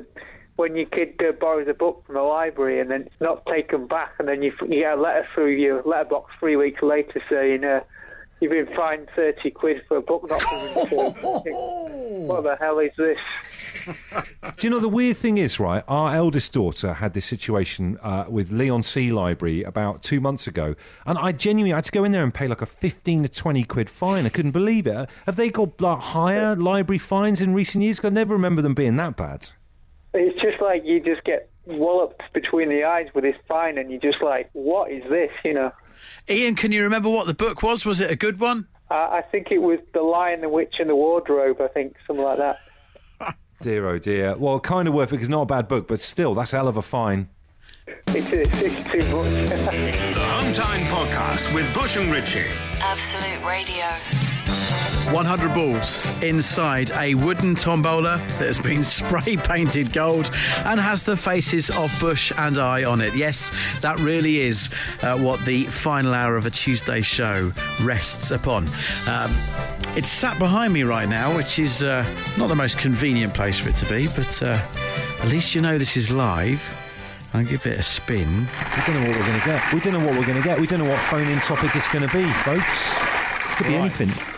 when 0.61 0.77
your 0.77 0.85
kid 0.87 1.19
uh, 1.27 1.33
borrows 1.33 1.67
a 1.69 1.73
book 1.73 2.05
from 2.05 2.17
the 2.17 2.23
library 2.23 2.81
and 2.81 2.91
then 2.91 3.01
it's 3.03 3.21
not 3.21 3.47
taken 3.47 3.87
back, 3.87 4.13
and 4.19 4.29
then 4.29 4.43
you, 4.43 4.53
you 4.69 4.81
get 4.81 4.99
a 4.99 5.01
letter 5.01 5.27
through 5.35 5.53
your 5.53 5.83
letterbox 5.85 6.35
three 6.39 6.55
weeks 6.55 6.83
later 6.83 7.23
saying 7.31 7.65
uh, 7.65 7.81
you've 8.41 8.51
been 8.51 8.69
fined 8.77 9.09
30 9.17 9.53
quid 9.53 9.81
for 9.89 9.97
a 9.97 10.03
book 10.03 10.29
not 10.29 10.43
being 10.51 10.75
returned. 10.77 12.29
what 12.29 12.43
the 12.43 12.57
hell 12.61 12.79
is 12.79 12.91
this? 12.99 13.17
Do 14.59 14.67
you 14.67 14.69
know 14.69 14.81
the 14.81 14.89
weird 14.89 15.17
thing 15.17 15.39
is, 15.39 15.59
right? 15.59 15.83
Our 15.89 16.15
eldest 16.15 16.53
daughter 16.53 16.93
had 16.93 17.15
this 17.15 17.25
situation 17.25 17.97
uh, 18.03 18.27
with 18.29 18.53
Leigh-on-Sea 18.53 19.13
Library 19.13 19.63
about 19.63 20.03
two 20.03 20.21
months 20.21 20.47
ago, 20.47 20.75
and 21.07 21.17
I 21.17 21.33
genuinely 21.33 21.75
had 21.75 21.85
to 21.87 21.93
go 21.93 22.05
in 22.05 22.13
there 22.13 22.23
and 22.23 22.35
pay 22.35 22.49
like 22.49 22.61
a 22.61 22.67
fifteen 22.67 23.23
to 23.23 23.31
twenty 23.31 23.65
quid 23.65 23.89
fine. 23.89 24.27
I 24.27 24.29
couldn't 24.29 24.51
believe 24.51 24.87
it. 24.87 25.09
Have 25.25 25.37
they 25.37 25.49
got 25.49 25.81
like 25.81 26.01
higher 26.01 26.55
library 26.55 26.99
fines 26.99 27.41
in 27.41 27.55
recent 27.55 27.83
years? 27.83 28.05
I 28.05 28.11
never 28.11 28.35
remember 28.35 28.61
them 28.61 28.75
being 28.75 28.97
that 28.97 29.17
bad. 29.17 29.49
It's 30.15 30.41
just 30.41 30.61
like 30.61 30.83
you 30.85 31.01
just 31.01 31.25
get 31.25 31.49
walloped 31.67 32.23
between 32.33 32.69
the 32.69 32.85
eyes 32.85 33.07
with 33.15 33.25
this 33.25 33.37
fine, 33.47 33.79
and 33.79 33.91
you're 33.91 34.01
just 34.01 34.23
like, 34.23 34.51
what 34.53 34.91
is 34.91 35.03
this? 35.09 35.31
You 35.45 35.55
know. 35.55 35.73
Ian, 36.29 36.55
can 36.55 36.73
you 36.73 36.83
remember 36.83 37.09
what 37.11 37.27
the 37.27 37.35
book 37.35 37.63
was? 37.63 37.85
Was 37.85 38.01
it 38.01 38.11
a 38.11 38.17
good 38.17 38.41
one? 38.41 38.67
Uh, 38.91 38.95
I 38.95 39.23
think 39.31 39.53
it 39.53 39.59
was 39.59 39.79
The 39.95 40.03
Lion, 40.03 40.41
the 40.41 40.49
Witch, 40.49 40.77
and 40.81 40.91
the 40.91 40.97
Wardrobe. 40.97 41.61
I 41.61 41.69
think 41.69 41.95
something 42.07 42.25
like 42.25 42.39
that. 42.39 42.59
Dear 43.61 43.87
oh 43.87 43.99
dear. 43.99 44.37
Well, 44.37 44.59
kind 44.59 44.89
of 44.89 44.95
worth 44.95 45.13
it 45.13 45.17
'cause 45.17 45.25
it's 45.25 45.31
not 45.31 45.43
a 45.43 45.47
bad 45.47 45.69
book, 45.69 45.87
but 45.87 46.01
still, 46.01 46.35
that's 46.35 46.53
a 46.55 46.57
hell 46.57 46.69
of 46.69 46.77
a 46.79 46.83
fine. 46.83 47.29
It's, 48.09 48.33
it's, 48.33 48.63
it's 48.63 48.91
too 48.91 48.99
much. 48.99 49.51
The 50.15 50.27
Home 50.27 50.53
Time 50.55 50.81
Podcast 50.87 51.55
with 51.55 51.73
Bush 51.75 51.97
and 51.97 52.11
Ritchie. 52.13 52.47
Absolute 52.81 53.47
Radio. 53.47 53.85
100 55.13 55.53
balls 55.55 56.09
inside 56.23 56.93
a 56.93 57.15
wooden 57.17 57.55
tombola 57.57 58.19
that 58.39 58.47
has 58.47 58.61
been 58.61 58.85
spray 58.99 59.37
painted 59.37 59.93
gold 59.93 60.31
and 60.65 60.79
has 60.79 61.03
the 61.03 61.17
faces 61.17 61.69
of 61.71 61.93
Bush 61.99 62.33
and 62.37 62.59
I 62.59 62.85
on 62.85 63.01
it. 63.01 63.15
Yes, 63.17 63.51
that 63.81 63.99
really 63.99 64.41
is 64.41 64.69
uh, 65.03 65.19
what 65.19 65.45
the 65.45 65.65
final 65.65 66.15
hour 66.15 66.37
of 66.37 66.47
a 66.47 66.51
Tuesday 66.51 67.03
show 67.03 67.53
rests 67.83 68.31
upon. 68.31 68.69
Um, 69.09 69.37
it's 69.97 70.09
sat 70.09 70.39
behind 70.39 70.73
me 70.73 70.85
right 70.85 71.09
now, 71.09 71.35
which 71.37 71.59
is 71.59 71.83
uh, 71.83 72.07
not 72.39 72.47
the 72.47 72.55
most 72.55 72.79
convenient 72.79 73.35
place 73.35 73.59
for 73.59 73.71
it 73.71 73.77
to 73.77 73.87
be, 73.87 74.07
but 74.09 74.41
uh, 74.43 74.61
at 75.21 75.29
least 75.29 75.55
you 75.57 75.61
know 75.61 75.77
this 75.77 75.97
is 75.97 76.11
live. 76.11 76.63
I'll 77.35 77.45
give 77.45 77.67
it 77.67 77.79
a 77.79 77.83
spin. 77.83 78.47
We 78.77 78.83
don't 78.87 79.03
know 79.03 79.09
what 79.11 79.19
we're 79.19 79.27
going 79.27 79.41
to 79.41 79.47
get. 79.47 79.73
We 79.73 79.81
don't 79.81 79.93
know 79.93 80.01
what 80.07 80.17
we're 80.19 80.27
going 80.27 80.41
to 80.41 80.49
get. 80.49 80.61
We 80.61 80.67
don't 80.69 80.79
know 80.79 80.89
what 80.91 81.01
phone-in 81.03 81.41
topic 81.41 81.75
it's 81.75 81.89
going 81.89 82.09
to 82.09 82.17
be, 82.17 82.25
folks. 82.45 82.95
Could 83.57 83.67
be 83.67 83.75
Right. 83.75 83.81
anything. 84.01 84.30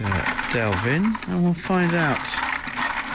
Let's 0.00 0.16
uh, 0.16 0.50
delve 0.50 0.86
in 0.86 1.16
and 1.28 1.44
we'll 1.44 1.52
find 1.52 1.94
out 1.94 2.26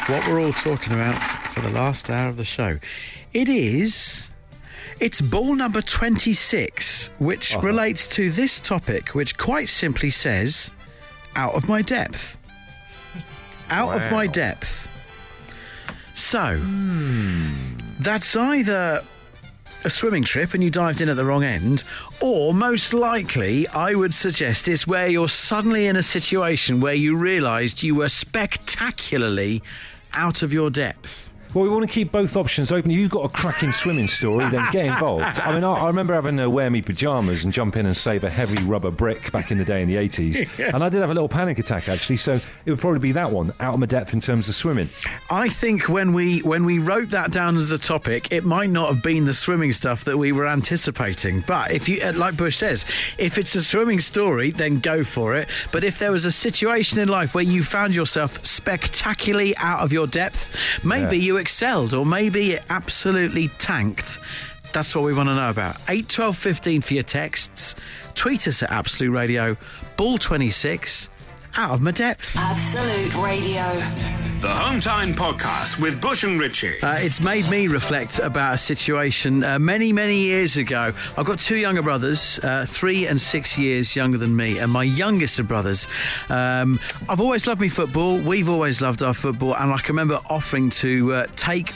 what 0.07 0.25
we're 0.27 0.39
all 0.39 0.53
talking 0.53 0.93
about 0.93 1.21
for 1.51 1.59
the 1.59 1.69
last 1.69 2.09
hour 2.09 2.29
of 2.29 2.37
the 2.37 2.45
show. 2.45 2.79
It 3.33 3.49
is. 3.49 4.29
It's 5.01 5.19
ball 5.19 5.55
number 5.55 5.81
26, 5.81 7.09
which 7.19 7.55
relates 7.57 8.07
to 8.09 8.29
this 8.29 8.61
topic, 8.61 9.13
which 9.13 9.37
quite 9.37 9.67
simply 9.67 10.09
says, 10.09 10.71
out 11.35 11.53
of 11.53 11.67
my 11.67 11.81
depth. 11.81 12.37
Out 13.69 13.95
of 13.95 14.09
my 14.11 14.27
depth. 14.27 14.87
So, 16.13 16.61
that's 17.99 18.35
either 18.35 19.03
a 19.83 19.89
swimming 19.89 20.23
trip 20.23 20.53
and 20.53 20.63
you 20.63 20.69
dived 20.69 21.01
in 21.01 21.09
at 21.09 21.15
the 21.15 21.25
wrong 21.25 21.43
end, 21.43 21.83
or 22.21 22.53
most 22.53 22.93
likely, 22.93 23.67
I 23.69 23.93
would 23.93 24.13
suggest 24.13 24.67
it's 24.67 24.85
where 24.85 25.07
you're 25.07 25.29
suddenly 25.29 25.87
in 25.87 25.95
a 25.95 26.03
situation 26.03 26.81
where 26.81 26.93
you 26.93 27.15
realised 27.15 27.83
you 27.83 27.95
were 27.95 28.09
spectacularly 28.09 29.63
out 30.13 30.41
of 30.41 30.51
your 30.51 30.69
depth. 30.69 31.28
Well, 31.53 31.63
we 31.63 31.69
want 31.69 31.87
to 31.87 31.91
keep 31.91 32.11
both 32.11 32.35
options 32.35 32.71
open. 32.71 32.91
If 32.91 32.97
you've 32.97 33.09
got 33.09 33.25
a 33.25 33.29
cracking 33.29 33.71
swimming 33.71 34.07
story, 34.07 34.47
then 34.49 34.67
get 34.71 34.85
involved. 34.85 35.39
I 35.39 35.51
mean, 35.51 35.63
I, 35.63 35.73
I 35.73 35.87
remember 35.87 36.13
having 36.13 36.37
to 36.37 36.47
wear 36.47 36.69
me 36.69 36.83
pajamas 36.83 37.43
and 37.43 37.51
jump 37.51 37.75
in 37.75 37.87
and 37.87 37.97
save 37.97 38.23
a 38.23 38.29
heavy 38.29 38.61
rubber 38.63 38.91
brick 38.91 39.31
back 39.31 39.49
in 39.49 39.57
the 39.57 39.65
day 39.65 39.81
in 39.81 39.87
the 39.87 39.95
80s. 39.95 40.47
And 40.73 40.83
I 40.83 40.89
did 40.89 41.01
have 41.01 41.09
a 41.09 41.13
little 41.15 41.27
panic 41.29 41.57
attack, 41.57 41.89
actually, 41.89 42.17
so 42.17 42.33
it 42.65 42.69
would 42.69 42.79
probably 42.79 42.99
be 42.99 43.13
that 43.13 43.31
one, 43.31 43.51
out 43.59 43.73
of 43.73 43.79
my 43.79 43.87
depth 43.87 44.13
in 44.13 44.19
terms 44.19 44.47
of 44.47 44.53
swimming. 44.53 44.89
I 45.31 45.49
think 45.49 45.89
when 45.89 46.13
we 46.13 46.41
when 46.41 46.63
we 46.65 46.77
wrote 46.77 47.09
that 47.09 47.31
down 47.31 47.57
as 47.57 47.71
a 47.71 47.79
topic, 47.79 48.31
it 48.31 48.43
might 48.45 48.69
not 48.69 48.93
have 48.93 49.01
been 49.01 49.25
the 49.25 49.33
swimming 49.33 49.71
stuff 49.71 50.03
that 50.03 50.17
we 50.17 50.31
were 50.31 50.45
anticipating. 50.47 51.41
But 51.47 51.71
if 51.71 51.89
you, 51.89 51.99
uh, 52.03 52.13
like 52.13 52.37
Bush 52.37 52.57
says, 52.57 52.85
if 53.17 53.39
it's 53.39 53.55
a 53.55 53.63
swimming 53.63 53.99
story, 54.01 54.51
then 54.51 54.79
go 54.79 55.03
for 55.03 55.35
it. 55.35 55.47
But 55.71 55.83
if 55.83 55.97
there 55.97 56.11
was 56.11 56.25
a 56.25 56.31
situation 56.31 56.99
in 56.99 57.07
life 57.07 57.33
where 57.33 57.43
you 57.43 57.63
found 57.63 57.95
yourself 57.95 58.45
spectacularly 58.45 59.57
out 59.57 59.79
of 59.79 59.91
your 59.91 60.05
depth, 60.05 60.55
maybe 60.85 61.17
Yeah. 61.17 61.23
you 61.23 61.37
excelled, 61.39 61.93
or 61.93 62.05
maybe 62.05 62.51
it 62.51 62.63
absolutely 62.69 63.47
tanked. 63.57 64.19
That's 64.73 64.95
what 64.95 65.03
we 65.03 65.13
want 65.13 65.29
to 65.29 65.35
know 65.35 65.49
about. 65.49 65.77
8, 65.87 66.07
12, 66.07 66.37
15 66.37 66.81
for 66.81 66.93
your 66.93 67.03
texts. 67.03 67.75
Tweet 68.13 68.47
us 68.47 68.61
at 68.61 68.69
Absolute 68.71 69.11
Radio. 69.11 69.57
Ball 69.97 70.17
26. 70.17 71.09
Out 71.55 71.71
of 71.71 71.81
my 71.81 71.91
depth. 71.91 72.35
Absolute 72.37 73.15
Radio. 73.15 74.28
The 74.39 74.47
Home 74.47 74.79
Time 74.79 75.13
Podcast 75.13 75.81
with 75.81 75.99
Bush 75.99 76.23
and 76.23 76.39
Ritchie. 76.39 76.81
Uh, 76.81 76.93
it's 76.93 77.19
made 77.19 77.49
me 77.49 77.67
reflect 77.67 78.19
about 78.19 78.53
a 78.53 78.57
situation 78.57 79.43
uh, 79.43 79.59
many, 79.59 79.91
many 79.91 80.19
years 80.19 80.55
ago. 80.55 80.93
I've 81.17 81.25
got 81.25 81.39
two 81.39 81.57
younger 81.57 81.81
brothers, 81.81 82.39
uh, 82.41 82.65
three 82.65 83.05
and 83.05 83.19
six 83.19 83.57
years 83.57 83.97
younger 83.97 84.17
than 84.17 84.33
me, 84.33 84.59
and 84.59 84.71
my 84.71 84.83
youngest 84.83 85.39
of 85.39 85.49
brothers. 85.49 85.89
Um, 86.29 86.79
I've 87.09 87.19
always 87.19 87.47
loved 87.47 87.59
me 87.59 87.67
football. 87.67 88.17
We've 88.17 88.47
always 88.47 88.79
loved 88.81 89.03
our 89.03 89.13
football, 89.13 89.57
and 89.57 89.73
I 89.73 89.77
can 89.79 89.87
remember 89.89 90.21
offering 90.29 90.69
to 90.69 91.13
uh, 91.15 91.27
take 91.35 91.73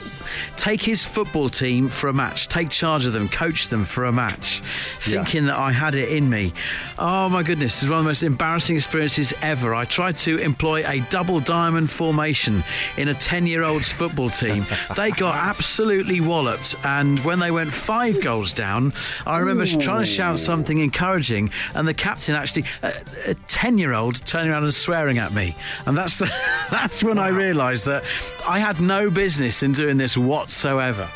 take 0.56 0.82
his 0.82 1.04
football 1.04 1.50
team 1.50 1.90
for 1.90 2.08
a 2.08 2.14
match, 2.14 2.48
take 2.48 2.70
charge 2.70 3.06
of 3.06 3.12
them, 3.12 3.28
coach 3.28 3.68
them 3.68 3.84
for 3.84 4.06
a 4.06 4.12
match, 4.14 4.62
thinking 5.02 5.48
that 5.48 5.60
I 5.60 5.74
had 5.74 5.96
it 5.96 6.08
in 6.08 6.30
me. 6.30 6.54
Oh 6.98 7.28
my 7.28 7.44
goodness, 7.44 7.84
it's 7.84 7.90
one 7.90 8.00
of 8.00 8.06
the 8.06 8.10
most 8.10 8.24
embarrassing 8.24 8.78
experiences 8.78 9.34
ever. 9.42 9.76
I 9.76 9.84
tried 9.84 10.16
to 10.20 10.38
employ 10.38 10.86
a 10.88 11.02
double 11.10 11.42
diamond 11.42 11.92
formation 11.92 12.53
in 12.98 13.08
a 13.08 13.14
10 13.14 13.48
year 13.48 13.64
old's 13.64 13.90
football 13.90 14.30
team. 14.30 14.66
They 14.98 15.12
got 15.12 15.36
absolutely 15.36 16.20
walloped, 16.20 16.76
and 16.84 17.20
when 17.24 17.40
they 17.40 17.52
went 17.52 17.72
five 17.72 18.22
goals 18.22 18.52
down, 18.52 18.94
I 19.26 19.40
remember 19.40 19.66
trying 19.66 20.02
to 20.02 20.06
shout 20.06 20.40
something 20.40 20.80
encouraging, 20.80 21.52
and 21.74 21.88
the 21.88 21.94
captain 21.94 22.36
actually, 22.36 22.66
a 22.82 23.34
10 23.48 23.78
year 23.78 23.94
old, 23.94 24.26
turning 24.26 24.52
around 24.52 24.64
and 24.64 24.74
swearing 24.74 25.18
at 25.18 25.34
me. 25.34 25.56
And 25.86 25.98
that's, 25.98 26.18
the, 26.18 26.26
that's 26.72 27.04
when 27.04 27.18
I 27.18 27.30
realised 27.30 27.86
that 27.86 28.04
I 28.48 28.60
had 28.60 28.82
no 28.82 29.10
business 29.10 29.64
in 29.64 29.72
doing 29.72 29.98
this 29.98 30.18
whatsoever. 30.18 31.10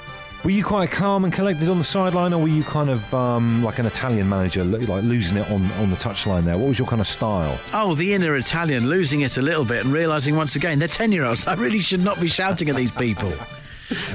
Were 0.48 0.52
you 0.52 0.64
quite 0.64 0.92
calm 0.92 1.26
and 1.26 1.34
collected 1.34 1.68
on 1.68 1.78
the 1.78 1.84
sideline, 1.84 2.32
or 2.32 2.42
were 2.42 2.48
you 2.48 2.64
kind 2.64 2.90
of 2.90 3.14
um, 3.14 3.62
like 3.66 3.80
an 3.80 3.86
Italian 3.86 4.30
manager, 4.30 4.64
like 4.64 5.04
losing 5.04 5.40
it 5.40 5.52
on, 5.52 5.70
on 5.74 5.90
the 5.90 5.98
touchline 5.98 6.46
there? 6.46 6.58
What 6.58 6.70
was 6.70 6.80
your 6.80 6.88
kind 6.88 7.02
of 7.02 7.08
style? 7.08 7.60
Oh, 7.74 7.96
the 7.96 8.14
inner 8.14 8.34
Italian, 8.38 8.88
losing 8.88 9.20
it 9.20 9.36
a 9.36 9.42
little 9.42 9.66
bit 9.66 9.84
and 9.84 9.94
realising 9.94 10.38
once 10.38 10.56
again 10.56 10.80
they're 10.80 10.88
10 10.88 11.12
year 11.12 11.26
olds. 11.26 11.46
I 11.48 11.56
really 11.56 11.80
should 11.80 12.02
not 12.02 12.22
be 12.22 12.28
shouting 12.28 12.70
at 12.70 12.78
these 12.78 12.94
people. 12.94 13.34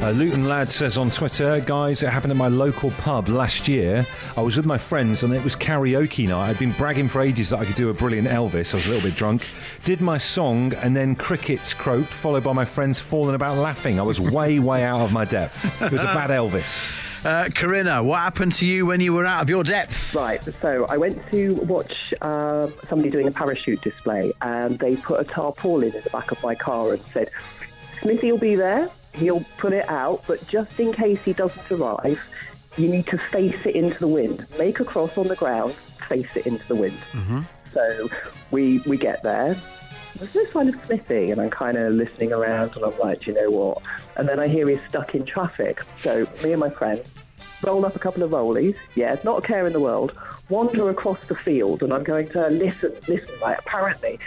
Uh, 0.01 0.11
Luton 0.11 0.45
Lad 0.45 0.71
says 0.71 0.99
on 0.99 1.11
Twitter, 1.11 1.61
guys, 1.61 2.03
it 2.03 2.11
happened 2.11 2.31
at 2.31 2.37
my 2.37 2.49
local 2.49 2.91
pub 2.93 3.29
last 3.29 3.69
year. 3.69 4.07
I 4.37 4.43
was 4.43 4.57
with 4.57 4.67
my 4.67 4.77
friends 4.77 5.23
and 5.23 5.33
it 5.33 5.43
was 5.43 5.57
karaoke 5.57 6.29
night. 6.29 6.51
I'd 6.51 6.59
been 6.59 6.73
bragging 6.73 7.09
for 7.09 7.23
ages 7.23 7.51
that 7.51 7.61
I 7.61 7.65
could 7.65 7.75
do 7.75 7.89
a 7.89 7.95
brilliant 7.95 8.29
Elvis. 8.29 8.75
I 8.75 8.77
was 8.77 8.87
a 8.87 8.91
little 8.91 9.09
bit 9.09 9.17
drunk. 9.17 9.51
Did 9.85 10.01
my 10.01 10.19
song 10.19 10.75
and 10.75 10.95
then 10.95 11.15
crickets 11.15 11.73
croaked, 11.73 12.13
followed 12.13 12.45
by 12.45 12.53
my 12.53 12.65
friends 12.65 13.01
falling 13.01 13.35
about 13.35 13.57
laughing. 13.57 13.99
I 13.99 14.03
was 14.03 14.21
way, 14.21 14.59
way 14.59 14.83
out 14.83 15.01
of 15.01 15.13
my 15.13 15.25
depth. 15.25 15.81
It 15.81 15.91
was 15.91 16.03
a 16.03 16.07
bad 16.07 16.31
Elvis. 16.31 16.99
Uh, 17.25 17.49
Corinna, 17.55 18.03
what 18.03 18.19
happened 18.19 18.53
to 18.53 18.67
you 18.67 18.85
when 18.85 19.01
you 19.01 19.13
were 19.13 19.25
out 19.25 19.43
of 19.43 19.49
your 19.49 19.63
depth? 19.63 20.13
Right, 20.15 20.43
so 20.61 20.87
I 20.89 20.97
went 20.97 21.23
to 21.31 21.55
watch 21.55 22.13
uh, 22.21 22.67
somebody 22.89 23.11
doing 23.11 23.29
a 23.29 23.31
parachute 23.31 23.81
display, 23.81 24.33
and 24.43 24.77
they 24.81 24.97
put 24.97 25.21
a 25.21 25.25
tarpaulin 25.25 25.95
in 25.95 26.03
the 26.03 26.11
back 26.11 26.33
of 26.33 26.43
my 26.43 26.57
car 26.57 26.93
and 26.93 27.03
said, 27.13 27.31
Smithy 28.01 28.33
will 28.33 28.39
be 28.41 28.57
there, 28.57 28.91
he'll 29.15 29.45
put 29.59 29.73
it 29.73 29.89
out, 29.89 30.25
but 30.27 30.47
just 30.49 30.79
in 30.81 30.93
case 30.93 31.23
he 31.23 31.33
doesn't 31.33 31.71
arrive, 31.71 32.21
you 32.77 32.89
need 32.89 33.07
to 33.09 33.19
face 33.19 33.67
it 33.67 33.75
into 33.75 33.99
the 33.99 34.09
wind. 34.09 34.47
Make 34.59 34.81
a 34.81 34.85
cross 34.85 35.19
on 35.19 35.29
the 35.29 35.37
ground, 35.37 35.75
face 36.09 36.35
it 36.35 36.47
into 36.47 36.67
the 36.69 36.77
wind. 36.77 36.99
Mm-hmm. 37.13 37.43
So 37.73 38.09
we, 38.51 38.79
we 38.81 38.97
get 38.97 39.23
there. 39.23 39.57
There's 40.17 40.35
no 40.35 40.45
sign 40.47 40.69
of 40.69 40.85
Smithy, 40.87 41.31
and 41.31 41.41
I'm 41.41 41.51
kind 41.51 41.77
of 41.77 41.95
listening 41.95 42.33
around, 42.33 42.77
and 42.77 42.85
I'm 42.85 42.99
like, 42.99 43.27
you 43.27 43.33
know 43.33 43.51
what? 43.51 43.79
And 44.17 44.29
then 44.29 44.39
I 44.39 44.49
hear 44.49 44.69
he's 44.69 44.81
stuck 44.89 45.15
in 45.15 45.25
traffic. 45.25 45.83
So 46.03 46.27
me 46.45 46.53
and 46.53 46.61
my 46.61 46.71
friend 46.71 47.03
roll 47.65 47.87
up 47.87 47.97
a 47.97 47.99
couple 47.99 48.23
of 48.23 48.31
rollies, 48.31 48.77
yeah, 48.95 49.17
not 49.25 49.45
a 49.45 49.47
care 49.47 49.67
in 49.67 49.73
the 49.73 49.81
world, 49.81 50.17
wander 50.49 50.91
across 50.91 51.19
the 51.29 51.35
field, 51.35 51.83
and 51.83 51.93
I'm 51.93 52.05
going 52.05 52.29
to 52.31 52.49
listen, 52.49 52.93
listen, 53.09 53.35
right? 53.41 53.59
Apparently, 53.59 54.19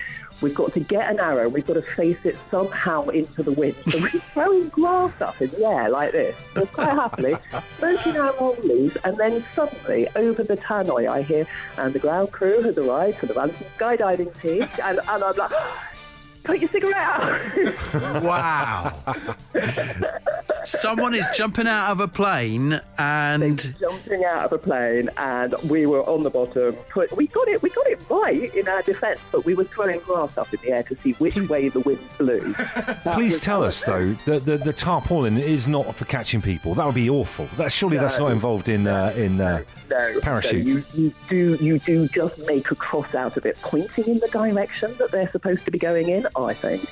we've 0.41 0.55
got 0.55 0.73
to 0.73 0.79
get 0.79 1.09
an 1.09 1.19
arrow, 1.19 1.49
we've 1.49 1.65
got 1.65 1.73
to 1.73 1.81
face 1.81 2.17
it 2.23 2.37
somehow 2.51 3.03
into 3.09 3.43
the 3.43 3.51
wind. 3.51 3.75
So 3.89 3.99
we're 3.99 4.09
throwing 4.09 4.69
grass 4.69 5.19
up 5.21 5.41
in 5.41 5.49
the 5.49 5.65
air 5.65 5.89
like 5.89 6.11
this, 6.11 6.35
so 6.53 6.65
quite 6.65 6.89
happily, 6.89 7.35
smoking 7.77 8.17
our 8.17 8.33
rollies, 8.33 8.97
and 9.03 9.17
then 9.17 9.43
suddenly, 9.53 10.07
over 10.15 10.43
the 10.43 10.57
tannoy, 10.57 11.09
I 11.09 11.21
hear, 11.21 11.47
and 11.77 11.93
the 11.93 11.99
ground 11.99 12.31
crew 12.31 12.61
has 12.61 12.77
arrived 12.77 13.17
for 13.17 13.25
the 13.25 13.33
Ransom 13.33 13.65
skydiving 13.77 14.41
team, 14.41 14.67
and, 14.83 14.99
and 14.99 15.23
I'm 15.23 15.35
like, 15.35 15.51
put 16.43 16.59
your 16.59 16.69
cigarette 16.69 16.95
out. 16.95 18.23
Wow. 18.23 19.15
Someone 20.65 21.13
is 21.13 21.27
jumping 21.35 21.67
out 21.67 21.91
of 21.91 21.99
a 21.99 22.07
plane 22.07 22.79
and 22.97 23.75
jumping 23.79 24.25
out 24.25 24.45
of 24.45 24.53
a 24.53 24.57
plane, 24.57 25.09
and 25.17 25.53
we 25.69 25.85
were 25.85 26.03
on 26.09 26.23
the 26.23 26.29
bottom. 26.29 26.75
We 27.15 27.27
got 27.27 27.47
it. 27.47 27.61
We 27.61 27.69
got 27.69 27.87
it 27.87 28.01
right 28.09 28.53
in 28.55 28.67
our 28.67 28.81
defence, 28.81 29.19
but 29.31 29.45
we 29.45 29.53
were 29.53 29.65
throwing 29.65 29.99
grass 29.99 30.37
up 30.37 30.53
in 30.53 30.59
the 30.61 30.71
air 30.71 30.83
to 30.83 30.95
see 30.97 31.13
which 31.13 31.35
way 31.35 31.69
the 31.69 31.79
wind 31.81 31.99
blew. 32.17 32.53
Please 33.13 33.39
tell 33.39 33.63
us 33.63 33.83
it 33.83 33.85
though 33.85 34.13
that 34.25 34.45
the, 34.45 34.57
the 34.57 34.73
tarpaulin 34.73 35.37
is 35.37 35.67
not 35.67 35.95
for 35.95 36.05
catching 36.05 36.41
people. 36.41 36.73
That 36.73 36.85
would 36.85 36.95
be 36.95 37.09
awful. 37.09 37.47
That 37.57 37.71
surely 37.71 37.97
that's 37.97 38.19
not 38.19 38.31
involved 38.31 38.69
in 38.69 38.87
uh, 38.87 39.13
in 39.15 39.39
uh, 39.39 39.63
No, 39.89 40.19
parachute. 40.21 40.65
no, 40.65 40.71
you, 40.73 40.83
you 40.93 41.13
do 41.29 41.57
you 41.61 41.79
do 41.79 42.07
just 42.09 42.37
make 42.47 42.71
a 42.71 42.75
cross 42.75 43.13
out 43.15 43.37
of 43.37 43.45
it, 43.45 43.57
pointing 43.61 44.05
in 44.05 44.19
the 44.19 44.27
direction 44.29 44.95
that 44.97 45.11
they're 45.11 45.29
supposed 45.29 45.65
to 45.65 45.71
be 45.71 45.79
going 45.79 46.09
in. 46.09 46.27
I 46.35 46.53
think. 46.53 46.89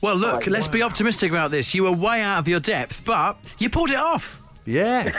Well, 0.00 0.16
look, 0.16 0.46
let's 0.46 0.68
be 0.68 0.82
optimistic 0.82 1.30
about 1.30 1.50
this. 1.50 1.74
You 1.74 1.84
were 1.84 1.92
way 1.92 2.20
out 2.20 2.38
of 2.38 2.48
your 2.48 2.60
depth, 2.60 3.02
but 3.04 3.38
you 3.58 3.70
pulled 3.70 3.90
it 3.90 3.96
off. 3.96 4.40
yeah. 4.64 5.12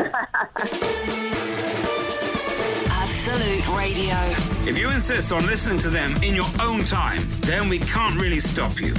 Absolute 2.89 3.67
Radio. 3.77 4.15
If 4.69 4.77
you 4.77 4.89
insist 4.89 5.31
on 5.31 5.45
listening 5.45 5.79
to 5.79 5.89
them 5.89 6.15
in 6.23 6.35
your 6.35 6.47
own 6.61 6.83
time, 6.83 7.21
then 7.41 7.67
we 7.67 7.79
can't 7.79 8.19
really 8.19 8.39
stop 8.39 8.79
you. 8.79 8.93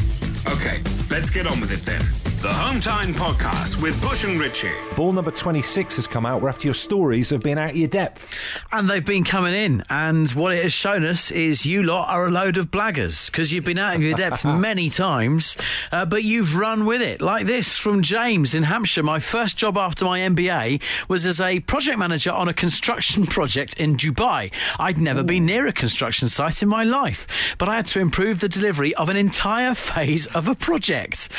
Okay, 0.46 0.82
let's 1.10 1.30
get 1.30 1.46
on 1.46 1.60
with 1.60 1.70
it 1.70 1.80
then. 1.80 2.02
The 2.40 2.52
Home 2.52 2.78
Time 2.78 3.14
Podcast 3.14 3.82
with 3.82 4.00
Bush 4.00 4.22
and 4.22 4.40
Ritchie. 4.40 4.70
Ball 4.94 5.10
number 5.10 5.32
twenty 5.32 5.60
six 5.60 5.96
has 5.96 6.06
come 6.06 6.24
out. 6.24 6.40
We're 6.40 6.50
after 6.50 6.68
your 6.68 6.74
stories 6.74 7.32
of 7.32 7.42
being 7.42 7.58
out 7.58 7.70
of 7.70 7.76
your 7.76 7.88
depth. 7.88 8.32
And 8.70 8.88
they've 8.88 9.04
been 9.04 9.24
coming 9.24 9.54
in, 9.54 9.82
and 9.90 10.30
what 10.30 10.54
it 10.54 10.62
has 10.62 10.72
shown 10.72 11.04
us 11.04 11.32
is 11.32 11.66
you 11.66 11.82
lot 11.82 12.08
are 12.10 12.26
a 12.26 12.30
load 12.30 12.56
of 12.56 12.70
blaggers 12.70 13.28
because 13.28 13.52
you've 13.52 13.64
been 13.64 13.76
out 13.78 13.96
of 13.96 14.02
your 14.02 14.14
depth 14.14 14.44
many 14.44 14.88
times, 14.88 15.56
uh, 15.90 16.04
but 16.04 16.22
you've 16.22 16.54
run 16.54 16.86
with 16.86 17.02
it. 17.02 17.20
Like 17.20 17.46
this 17.46 17.76
from 17.76 18.02
James 18.02 18.54
in 18.54 18.62
Hampshire. 18.62 19.02
My 19.02 19.18
first 19.18 19.56
job 19.56 19.76
after 19.76 20.04
my 20.04 20.20
MBA 20.20 20.80
was 21.08 21.26
as 21.26 21.40
a 21.40 21.58
project 21.58 21.98
manager 21.98 22.30
on 22.30 22.46
a 22.46 22.54
construction 22.54 23.26
project 23.26 23.74
in 23.80 23.96
Dubai. 23.96 24.52
I'd 24.78 24.98
never 24.98 25.24
been 25.24 25.44
near 25.44 25.66
a 25.66 25.72
construction 25.72 26.28
site 26.28 26.62
in 26.62 26.68
my 26.68 26.84
life, 26.84 27.26
but 27.58 27.68
I 27.68 27.74
had 27.74 27.86
to 27.86 27.98
improve 27.98 28.38
the 28.38 28.48
delivery 28.48 28.94
of 28.94 29.08
an 29.08 29.16
entire 29.16 29.74
phase 29.88 30.26
of 30.26 30.46
a 30.46 30.54
project. 30.54 31.30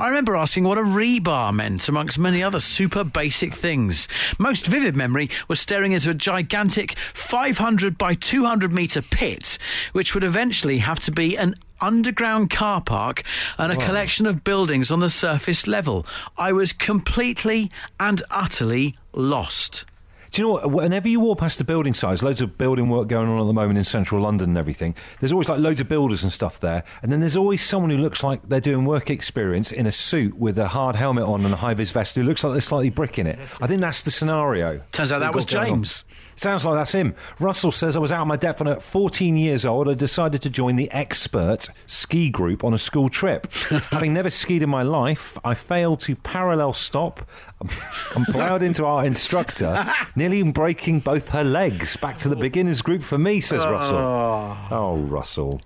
I 0.00 0.08
remember 0.08 0.34
asking 0.34 0.47
what 0.56 0.78
a 0.78 0.82
rebar 0.82 1.54
meant, 1.54 1.88
amongst 1.88 2.18
many 2.18 2.42
other 2.42 2.60
super 2.60 3.04
basic 3.04 3.52
things. 3.52 4.08
Most 4.38 4.66
vivid 4.66 4.96
memory 4.96 5.30
was 5.46 5.60
staring 5.60 5.92
into 5.92 6.10
a 6.10 6.14
gigantic 6.14 6.96
500 7.14 7.98
by 7.98 8.14
200 8.14 8.72
metre 8.72 9.02
pit, 9.02 9.58
which 9.92 10.14
would 10.14 10.24
eventually 10.24 10.78
have 10.78 11.00
to 11.00 11.12
be 11.12 11.36
an 11.36 11.54
underground 11.80 12.50
car 12.50 12.80
park 12.80 13.22
and 13.56 13.70
a 13.70 13.76
collection 13.76 14.26
of 14.26 14.42
buildings 14.42 14.90
on 14.90 15.00
the 15.00 15.10
surface 15.10 15.66
level. 15.66 16.06
I 16.36 16.52
was 16.52 16.72
completely 16.72 17.70
and 18.00 18.22
utterly 18.30 18.96
lost. 19.12 19.84
Do 20.38 20.42
you 20.42 20.48
know 20.50 20.54
what? 20.54 20.70
Whenever 20.70 21.08
you 21.08 21.18
walk 21.18 21.38
past 21.38 21.58
the 21.58 21.64
building 21.64 21.94
sites, 21.94 22.22
loads 22.22 22.40
of 22.40 22.56
building 22.56 22.88
work 22.88 23.08
going 23.08 23.28
on 23.28 23.40
at 23.40 23.46
the 23.48 23.52
moment 23.52 23.76
in 23.76 23.82
central 23.82 24.22
London 24.22 24.50
and 24.50 24.56
everything. 24.56 24.94
There's 25.18 25.32
always 25.32 25.48
like 25.48 25.58
loads 25.58 25.80
of 25.80 25.88
builders 25.88 26.22
and 26.22 26.32
stuff 26.32 26.60
there, 26.60 26.84
and 27.02 27.10
then 27.10 27.18
there's 27.18 27.36
always 27.36 27.60
someone 27.60 27.90
who 27.90 27.96
looks 27.96 28.22
like 28.22 28.48
they're 28.48 28.60
doing 28.60 28.84
work 28.84 29.10
experience 29.10 29.72
in 29.72 29.84
a 29.84 29.90
suit 29.90 30.38
with 30.38 30.56
a 30.56 30.68
hard 30.68 30.94
helmet 30.94 31.24
on 31.24 31.44
and 31.44 31.52
a 31.52 31.56
high 31.56 31.74
vis 31.74 31.90
vest 31.90 32.14
who 32.14 32.22
looks 32.22 32.44
like 32.44 32.52
they're 32.52 32.60
slightly 32.60 32.88
bricking 32.88 33.26
it. 33.26 33.36
I 33.60 33.66
think 33.66 33.80
that's 33.80 34.02
the 34.02 34.12
scenario. 34.12 34.80
Turns 34.92 35.10
out 35.10 35.18
that 35.18 35.30
we've 35.30 35.34
was 35.34 35.44
James. 35.44 36.04
on. 36.06 36.14
Sounds 36.38 36.64
like 36.64 36.76
that's 36.76 36.92
him. 36.92 37.16
Russell 37.40 37.72
says 37.72 37.96
I 37.96 37.98
was 37.98 38.12
out 38.12 38.22
of 38.22 38.28
my 38.28 38.36
depth 38.36 38.60
and 38.60 38.68
at 38.68 38.80
14 38.80 39.36
years 39.36 39.66
old. 39.66 39.88
I 39.88 39.94
decided 39.94 40.40
to 40.42 40.50
join 40.50 40.76
the 40.76 40.88
expert 40.92 41.68
ski 41.88 42.30
group 42.30 42.62
on 42.62 42.72
a 42.72 42.78
school 42.78 43.08
trip. 43.08 43.52
Having 43.90 44.14
never 44.14 44.30
skied 44.30 44.62
in 44.62 44.70
my 44.70 44.84
life, 44.84 45.36
I 45.44 45.54
failed 45.54 45.98
to 46.02 46.14
parallel 46.14 46.74
stop 46.74 47.28
and 48.14 48.24
ploughed 48.26 48.62
into 48.62 48.86
our 48.86 49.04
instructor, 49.04 49.84
nearly 50.14 50.44
breaking 50.44 51.00
both 51.00 51.28
her 51.30 51.42
legs. 51.42 51.96
Back 51.96 52.18
to 52.18 52.28
the 52.28 52.36
oh. 52.36 52.40
beginners 52.40 52.82
group 52.82 53.02
for 53.02 53.18
me, 53.18 53.40
says 53.40 53.66
Russell. 53.66 53.98
Ah. 53.98 54.68
Oh, 54.70 54.98
Russell. 54.98 55.60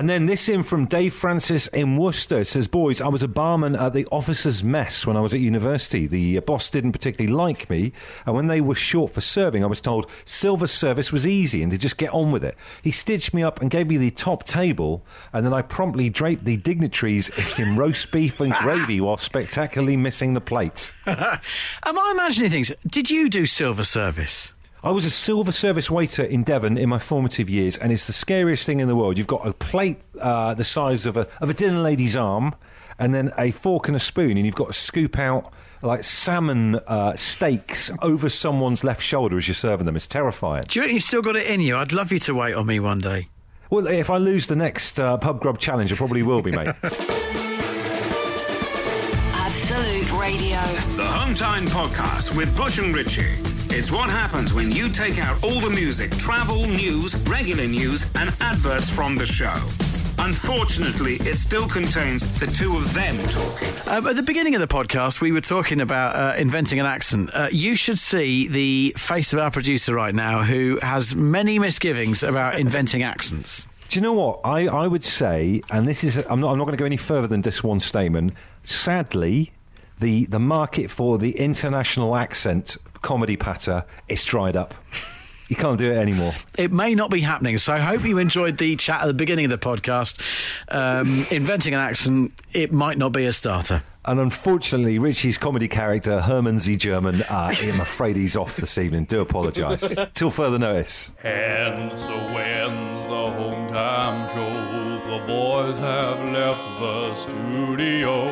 And 0.00 0.08
then 0.08 0.24
this 0.24 0.48
in 0.48 0.62
from 0.62 0.86
Dave 0.86 1.12
Francis 1.12 1.66
in 1.66 1.98
Worcester 1.98 2.42
says, 2.44 2.66
Boys, 2.66 3.02
I 3.02 3.08
was 3.08 3.22
a 3.22 3.28
barman 3.28 3.76
at 3.76 3.92
the 3.92 4.06
officers' 4.10 4.64
mess 4.64 5.06
when 5.06 5.14
I 5.14 5.20
was 5.20 5.34
at 5.34 5.40
university. 5.40 6.06
The 6.06 6.38
uh, 6.38 6.40
boss 6.40 6.70
didn't 6.70 6.92
particularly 6.92 7.30
like 7.30 7.68
me, 7.68 7.92
and 8.24 8.34
when 8.34 8.46
they 8.46 8.62
were 8.62 8.74
short 8.74 9.12
for 9.12 9.20
serving, 9.20 9.62
I 9.62 9.66
was 9.66 9.82
told 9.82 10.10
silver 10.24 10.66
service 10.66 11.12
was 11.12 11.26
easy 11.26 11.62
and 11.62 11.70
to 11.70 11.76
just 11.76 11.98
get 11.98 12.14
on 12.14 12.32
with 12.32 12.42
it. 12.42 12.56
He 12.80 12.92
stitched 12.92 13.34
me 13.34 13.42
up 13.42 13.60
and 13.60 13.70
gave 13.70 13.88
me 13.88 13.98
the 13.98 14.10
top 14.10 14.44
table, 14.44 15.04
and 15.34 15.44
then 15.44 15.52
I 15.52 15.60
promptly 15.60 16.08
draped 16.08 16.46
the 16.46 16.56
dignitaries 16.56 17.30
in 17.58 17.76
roast 17.76 18.10
beef 18.10 18.40
and 18.40 18.54
gravy 18.54 19.02
while 19.02 19.18
spectacularly 19.18 19.98
missing 19.98 20.32
the 20.32 20.40
plate. 20.40 20.94
Am 21.06 21.18
I 21.84 22.10
imagining 22.14 22.50
things? 22.50 22.72
Did 22.86 23.10
you 23.10 23.28
do 23.28 23.44
silver 23.44 23.84
service? 23.84 24.54
I 24.82 24.90
was 24.92 25.04
a 25.04 25.10
silver 25.10 25.52
service 25.52 25.90
waiter 25.90 26.24
in 26.24 26.42
Devon 26.42 26.78
in 26.78 26.88
my 26.88 26.98
formative 26.98 27.50
years, 27.50 27.76
and 27.76 27.92
it's 27.92 28.06
the 28.06 28.14
scariest 28.14 28.64
thing 28.64 28.80
in 28.80 28.88
the 28.88 28.96
world. 28.96 29.18
You've 29.18 29.26
got 29.26 29.46
a 29.46 29.52
plate 29.52 29.98
uh, 30.18 30.54
the 30.54 30.64
size 30.64 31.04
of 31.04 31.18
a 31.18 31.28
of 31.40 31.50
a 31.50 31.54
dinner 31.54 31.80
lady's 31.80 32.16
arm, 32.16 32.54
and 32.98 33.14
then 33.14 33.30
a 33.36 33.50
fork 33.50 33.88
and 33.88 33.96
a 33.96 34.00
spoon, 34.00 34.38
and 34.38 34.46
you've 34.46 34.54
got 34.54 34.68
to 34.68 34.72
scoop 34.72 35.18
out 35.18 35.52
like 35.82 36.02
salmon 36.02 36.76
uh, 36.86 37.14
steaks 37.14 37.90
over 38.00 38.30
someone's 38.30 38.82
left 38.82 39.02
shoulder 39.02 39.36
as 39.36 39.48
you're 39.48 39.54
serving 39.54 39.84
them. 39.84 39.96
It's 39.96 40.06
terrifying. 40.06 40.64
Do 40.66 40.78
you 40.78 40.82
reckon 40.82 40.94
you 40.94 41.00
still 41.00 41.22
got 41.22 41.36
it 41.36 41.46
in 41.46 41.60
you? 41.60 41.76
I'd 41.76 41.92
love 41.92 42.10
you 42.10 42.18
to 42.20 42.34
wait 42.34 42.54
on 42.54 42.66
me 42.66 42.80
one 42.80 43.00
day. 43.00 43.28
Well, 43.68 43.86
if 43.86 44.08
I 44.08 44.16
lose 44.16 44.46
the 44.46 44.56
next 44.56 44.98
uh, 44.98 45.18
pub 45.18 45.40
grub 45.40 45.58
challenge, 45.58 45.92
I 45.92 45.96
probably 45.96 46.22
will 46.22 46.40
be, 46.42 46.52
mate. 46.52 46.68
Absolute 49.34 50.12
Radio. 50.18 50.58
The 50.96 51.06
Home 51.06 51.34
Time 51.34 51.66
Podcast 51.66 52.34
with 52.34 52.54
Bush 52.56 52.78
and 52.78 52.94
Ritchie. 52.94 53.49
It's 53.72 53.92
what 53.92 54.10
happens 54.10 54.52
when 54.52 54.72
you 54.72 54.88
take 54.88 55.20
out 55.20 55.42
all 55.44 55.60
the 55.60 55.70
music, 55.70 56.10
travel, 56.18 56.66
news, 56.66 57.14
regular 57.22 57.68
news, 57.68 58.10
and 58.16 58.34
adverts 58.40 58.90
from 58.90 59.14
the 59.14 59.24
show. 59.24 59.54
Unfortunately, 60.18 61.14
it 61.20 61.36
still 61.36 61.68
contains 61.68 62.28
the 62.40 62.48
two 62.48 62.76
of 62.76 62.92
them 62.92 63.16
talking. 63.28 63.68
Um, 63.86 64.08
at 64.08 64.16
the 64.16 64.24
beginning 64.24 64.56
of 64.56 64.60
the 64.60 64.66
podcast, 64.66 65.20
we 65.20 65.30
were 65.30 65.40
talking 65.40 65.80
about 65.80 66.16
uh, 66.16 66.36
inventing 66.36 66.80
an 66.80 66.86
accent. 66.86 67.30
Uh, 67.32 67.46
you 67.52 67.76
should 67.76 67.98
see 68.00 68.48
the 68.48 68.92
face 68.96 69.32
of 69.32 69.38
our 69.38 69.52
producer 69.52 69.94
right 69.94 70.16
now, 70.16 70.42
who 70.42 70.80
has 70.82 71.14
many 71.14 71.60
misgivings 71.60 72.24
about 72.24 72.58
inventing 72.58 73.04
accents. 73.04 73.68
Do 73.88 73.98
you 73.98 74.02
know 74.02 74.14
what 74.14 74.40
I, 74.42 74.66
I 74.66 74.88
would 74.88 75.04
say? 75.04 75.62
And 75.70 75.86
this 75.86 76.02
is 76.02 76.18
I'm 76.28 76.40
not 76.40 76.50
I'm 76.50 76.58
not 76.58 76.64
going 76.64 76.76
to 76.76 76.82
go 76.82 76.86
any 76.86 76.96
further 76.96 77.28
than 77.28 77.42
this 77.42 77.62
one 77.62 77.78
statement. 77.78 78.34
Sadly, 78.64 79.52
the 80.00 80.26
the 80.26 80.40
market 80.40 80.90
for 80.90 81.18
the 81.18 81.38
international 81.38 82.16
accent 82.16 82.76
comedy 83.02 83.36
patter, 83.36 83.84
it's 84.08 84.24
dried 84.24 84.56
up. 84.56 84.74
You 85.48 85.56
can't 85.56 85.78
do 85.78 85.90
it 85.90 85.96
anymore. 85.96 86.32
It 86.56 86.70
may 86.70 86.94
not 86.94 87.10
be 87.10 87.22
happening, 87.22 87.58
so 87.58 87.72
I 87.72 87.80
hope 87.80 88.04
you 88.04 88.18
enjoyed 88.18 88.56
the 88.58 88.76
chat 88.76 89.02
at 89.02 89.06
the 89.06 89.14
beginning 89.14 89.46
of 89.46 89.50
the 89.50 89.58
podcast. 89.58 90.20
Um, 90.68 91.26
inventing 91.32 91.74
an 91.74 91.80
accent, 91.80 92.32
it 92.52 92.72
might 92.72 92.98
not 92.98 93.10
be 93.10 93.26
a 93.26 93.32
starter. 93.32 93.82
And 94.04 94.20
unfortunately, 94.20 95.00
Richie's 95.00 95.36
comedy 95.38 95.66
character 95.66 96.20
Herman 96.20 96.60
Z. 96.60 96.76
German, 96.76 97.22
uh, 97.22 97.52
I'm 97.60 97.80
afraid 97.80 98.14
he's 98.14 98.36
off 98.36 98.56
this 98.56 98.78
evening. 98.78 99.06
Do 99.06 99.20
apologise. 99.20 99.96
Till 100.14 100.30
further 100.30 100.58
notice. 100.58 101.10
And 101.24 101.98
so 101.98 102.14
ends 102.14 103.02
the 103.08 103.30
home 103.30 103.68
time 103.68 104.28
show. 104.34 105.18
The 105.18 105.26
boys 105.26 105.78
have 105.80 106.30
left 106.30 106.80
the 106.80 107.14
studio. 107.16 108.26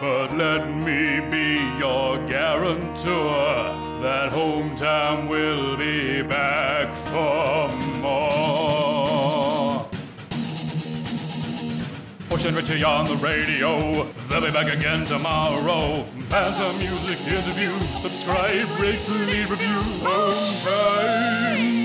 But 0.00 0.36
let 0.36 0.68
me 0.68 1.20
be 1.30 1.60
your 1.78 2.16
guarantor 2.28 3.83
that 4.04 4.32
home 4.34 4.76
time 4.76 5.28
will 5.28 5.78
be 5.78 6.20
back 6.20 6.94
for 7.06 7.68
more. 8.02 9.88
Bush 12.28 12.44
and 12.44 12.54
Richie 12.54 12.84
on 12.84 13.06
the 13.06 13.16
radio. 13.16 14.04
They'll 14.28 14.42
be 14.42 14.50
back 14.50 14.70
again 14.70 15.06
tomorrow. 15.06 16.04
Banter, 16.28 16.78
music, 16.78 17.18
interview. 17.26 17.70
Subscribe, 18.02 18.68
rate, 18.78 19.08
and 19.08 19.26
leave 19.26 19.50
review. 19.50 19.80
Home 20.02 20.54
time. 20.66 21.83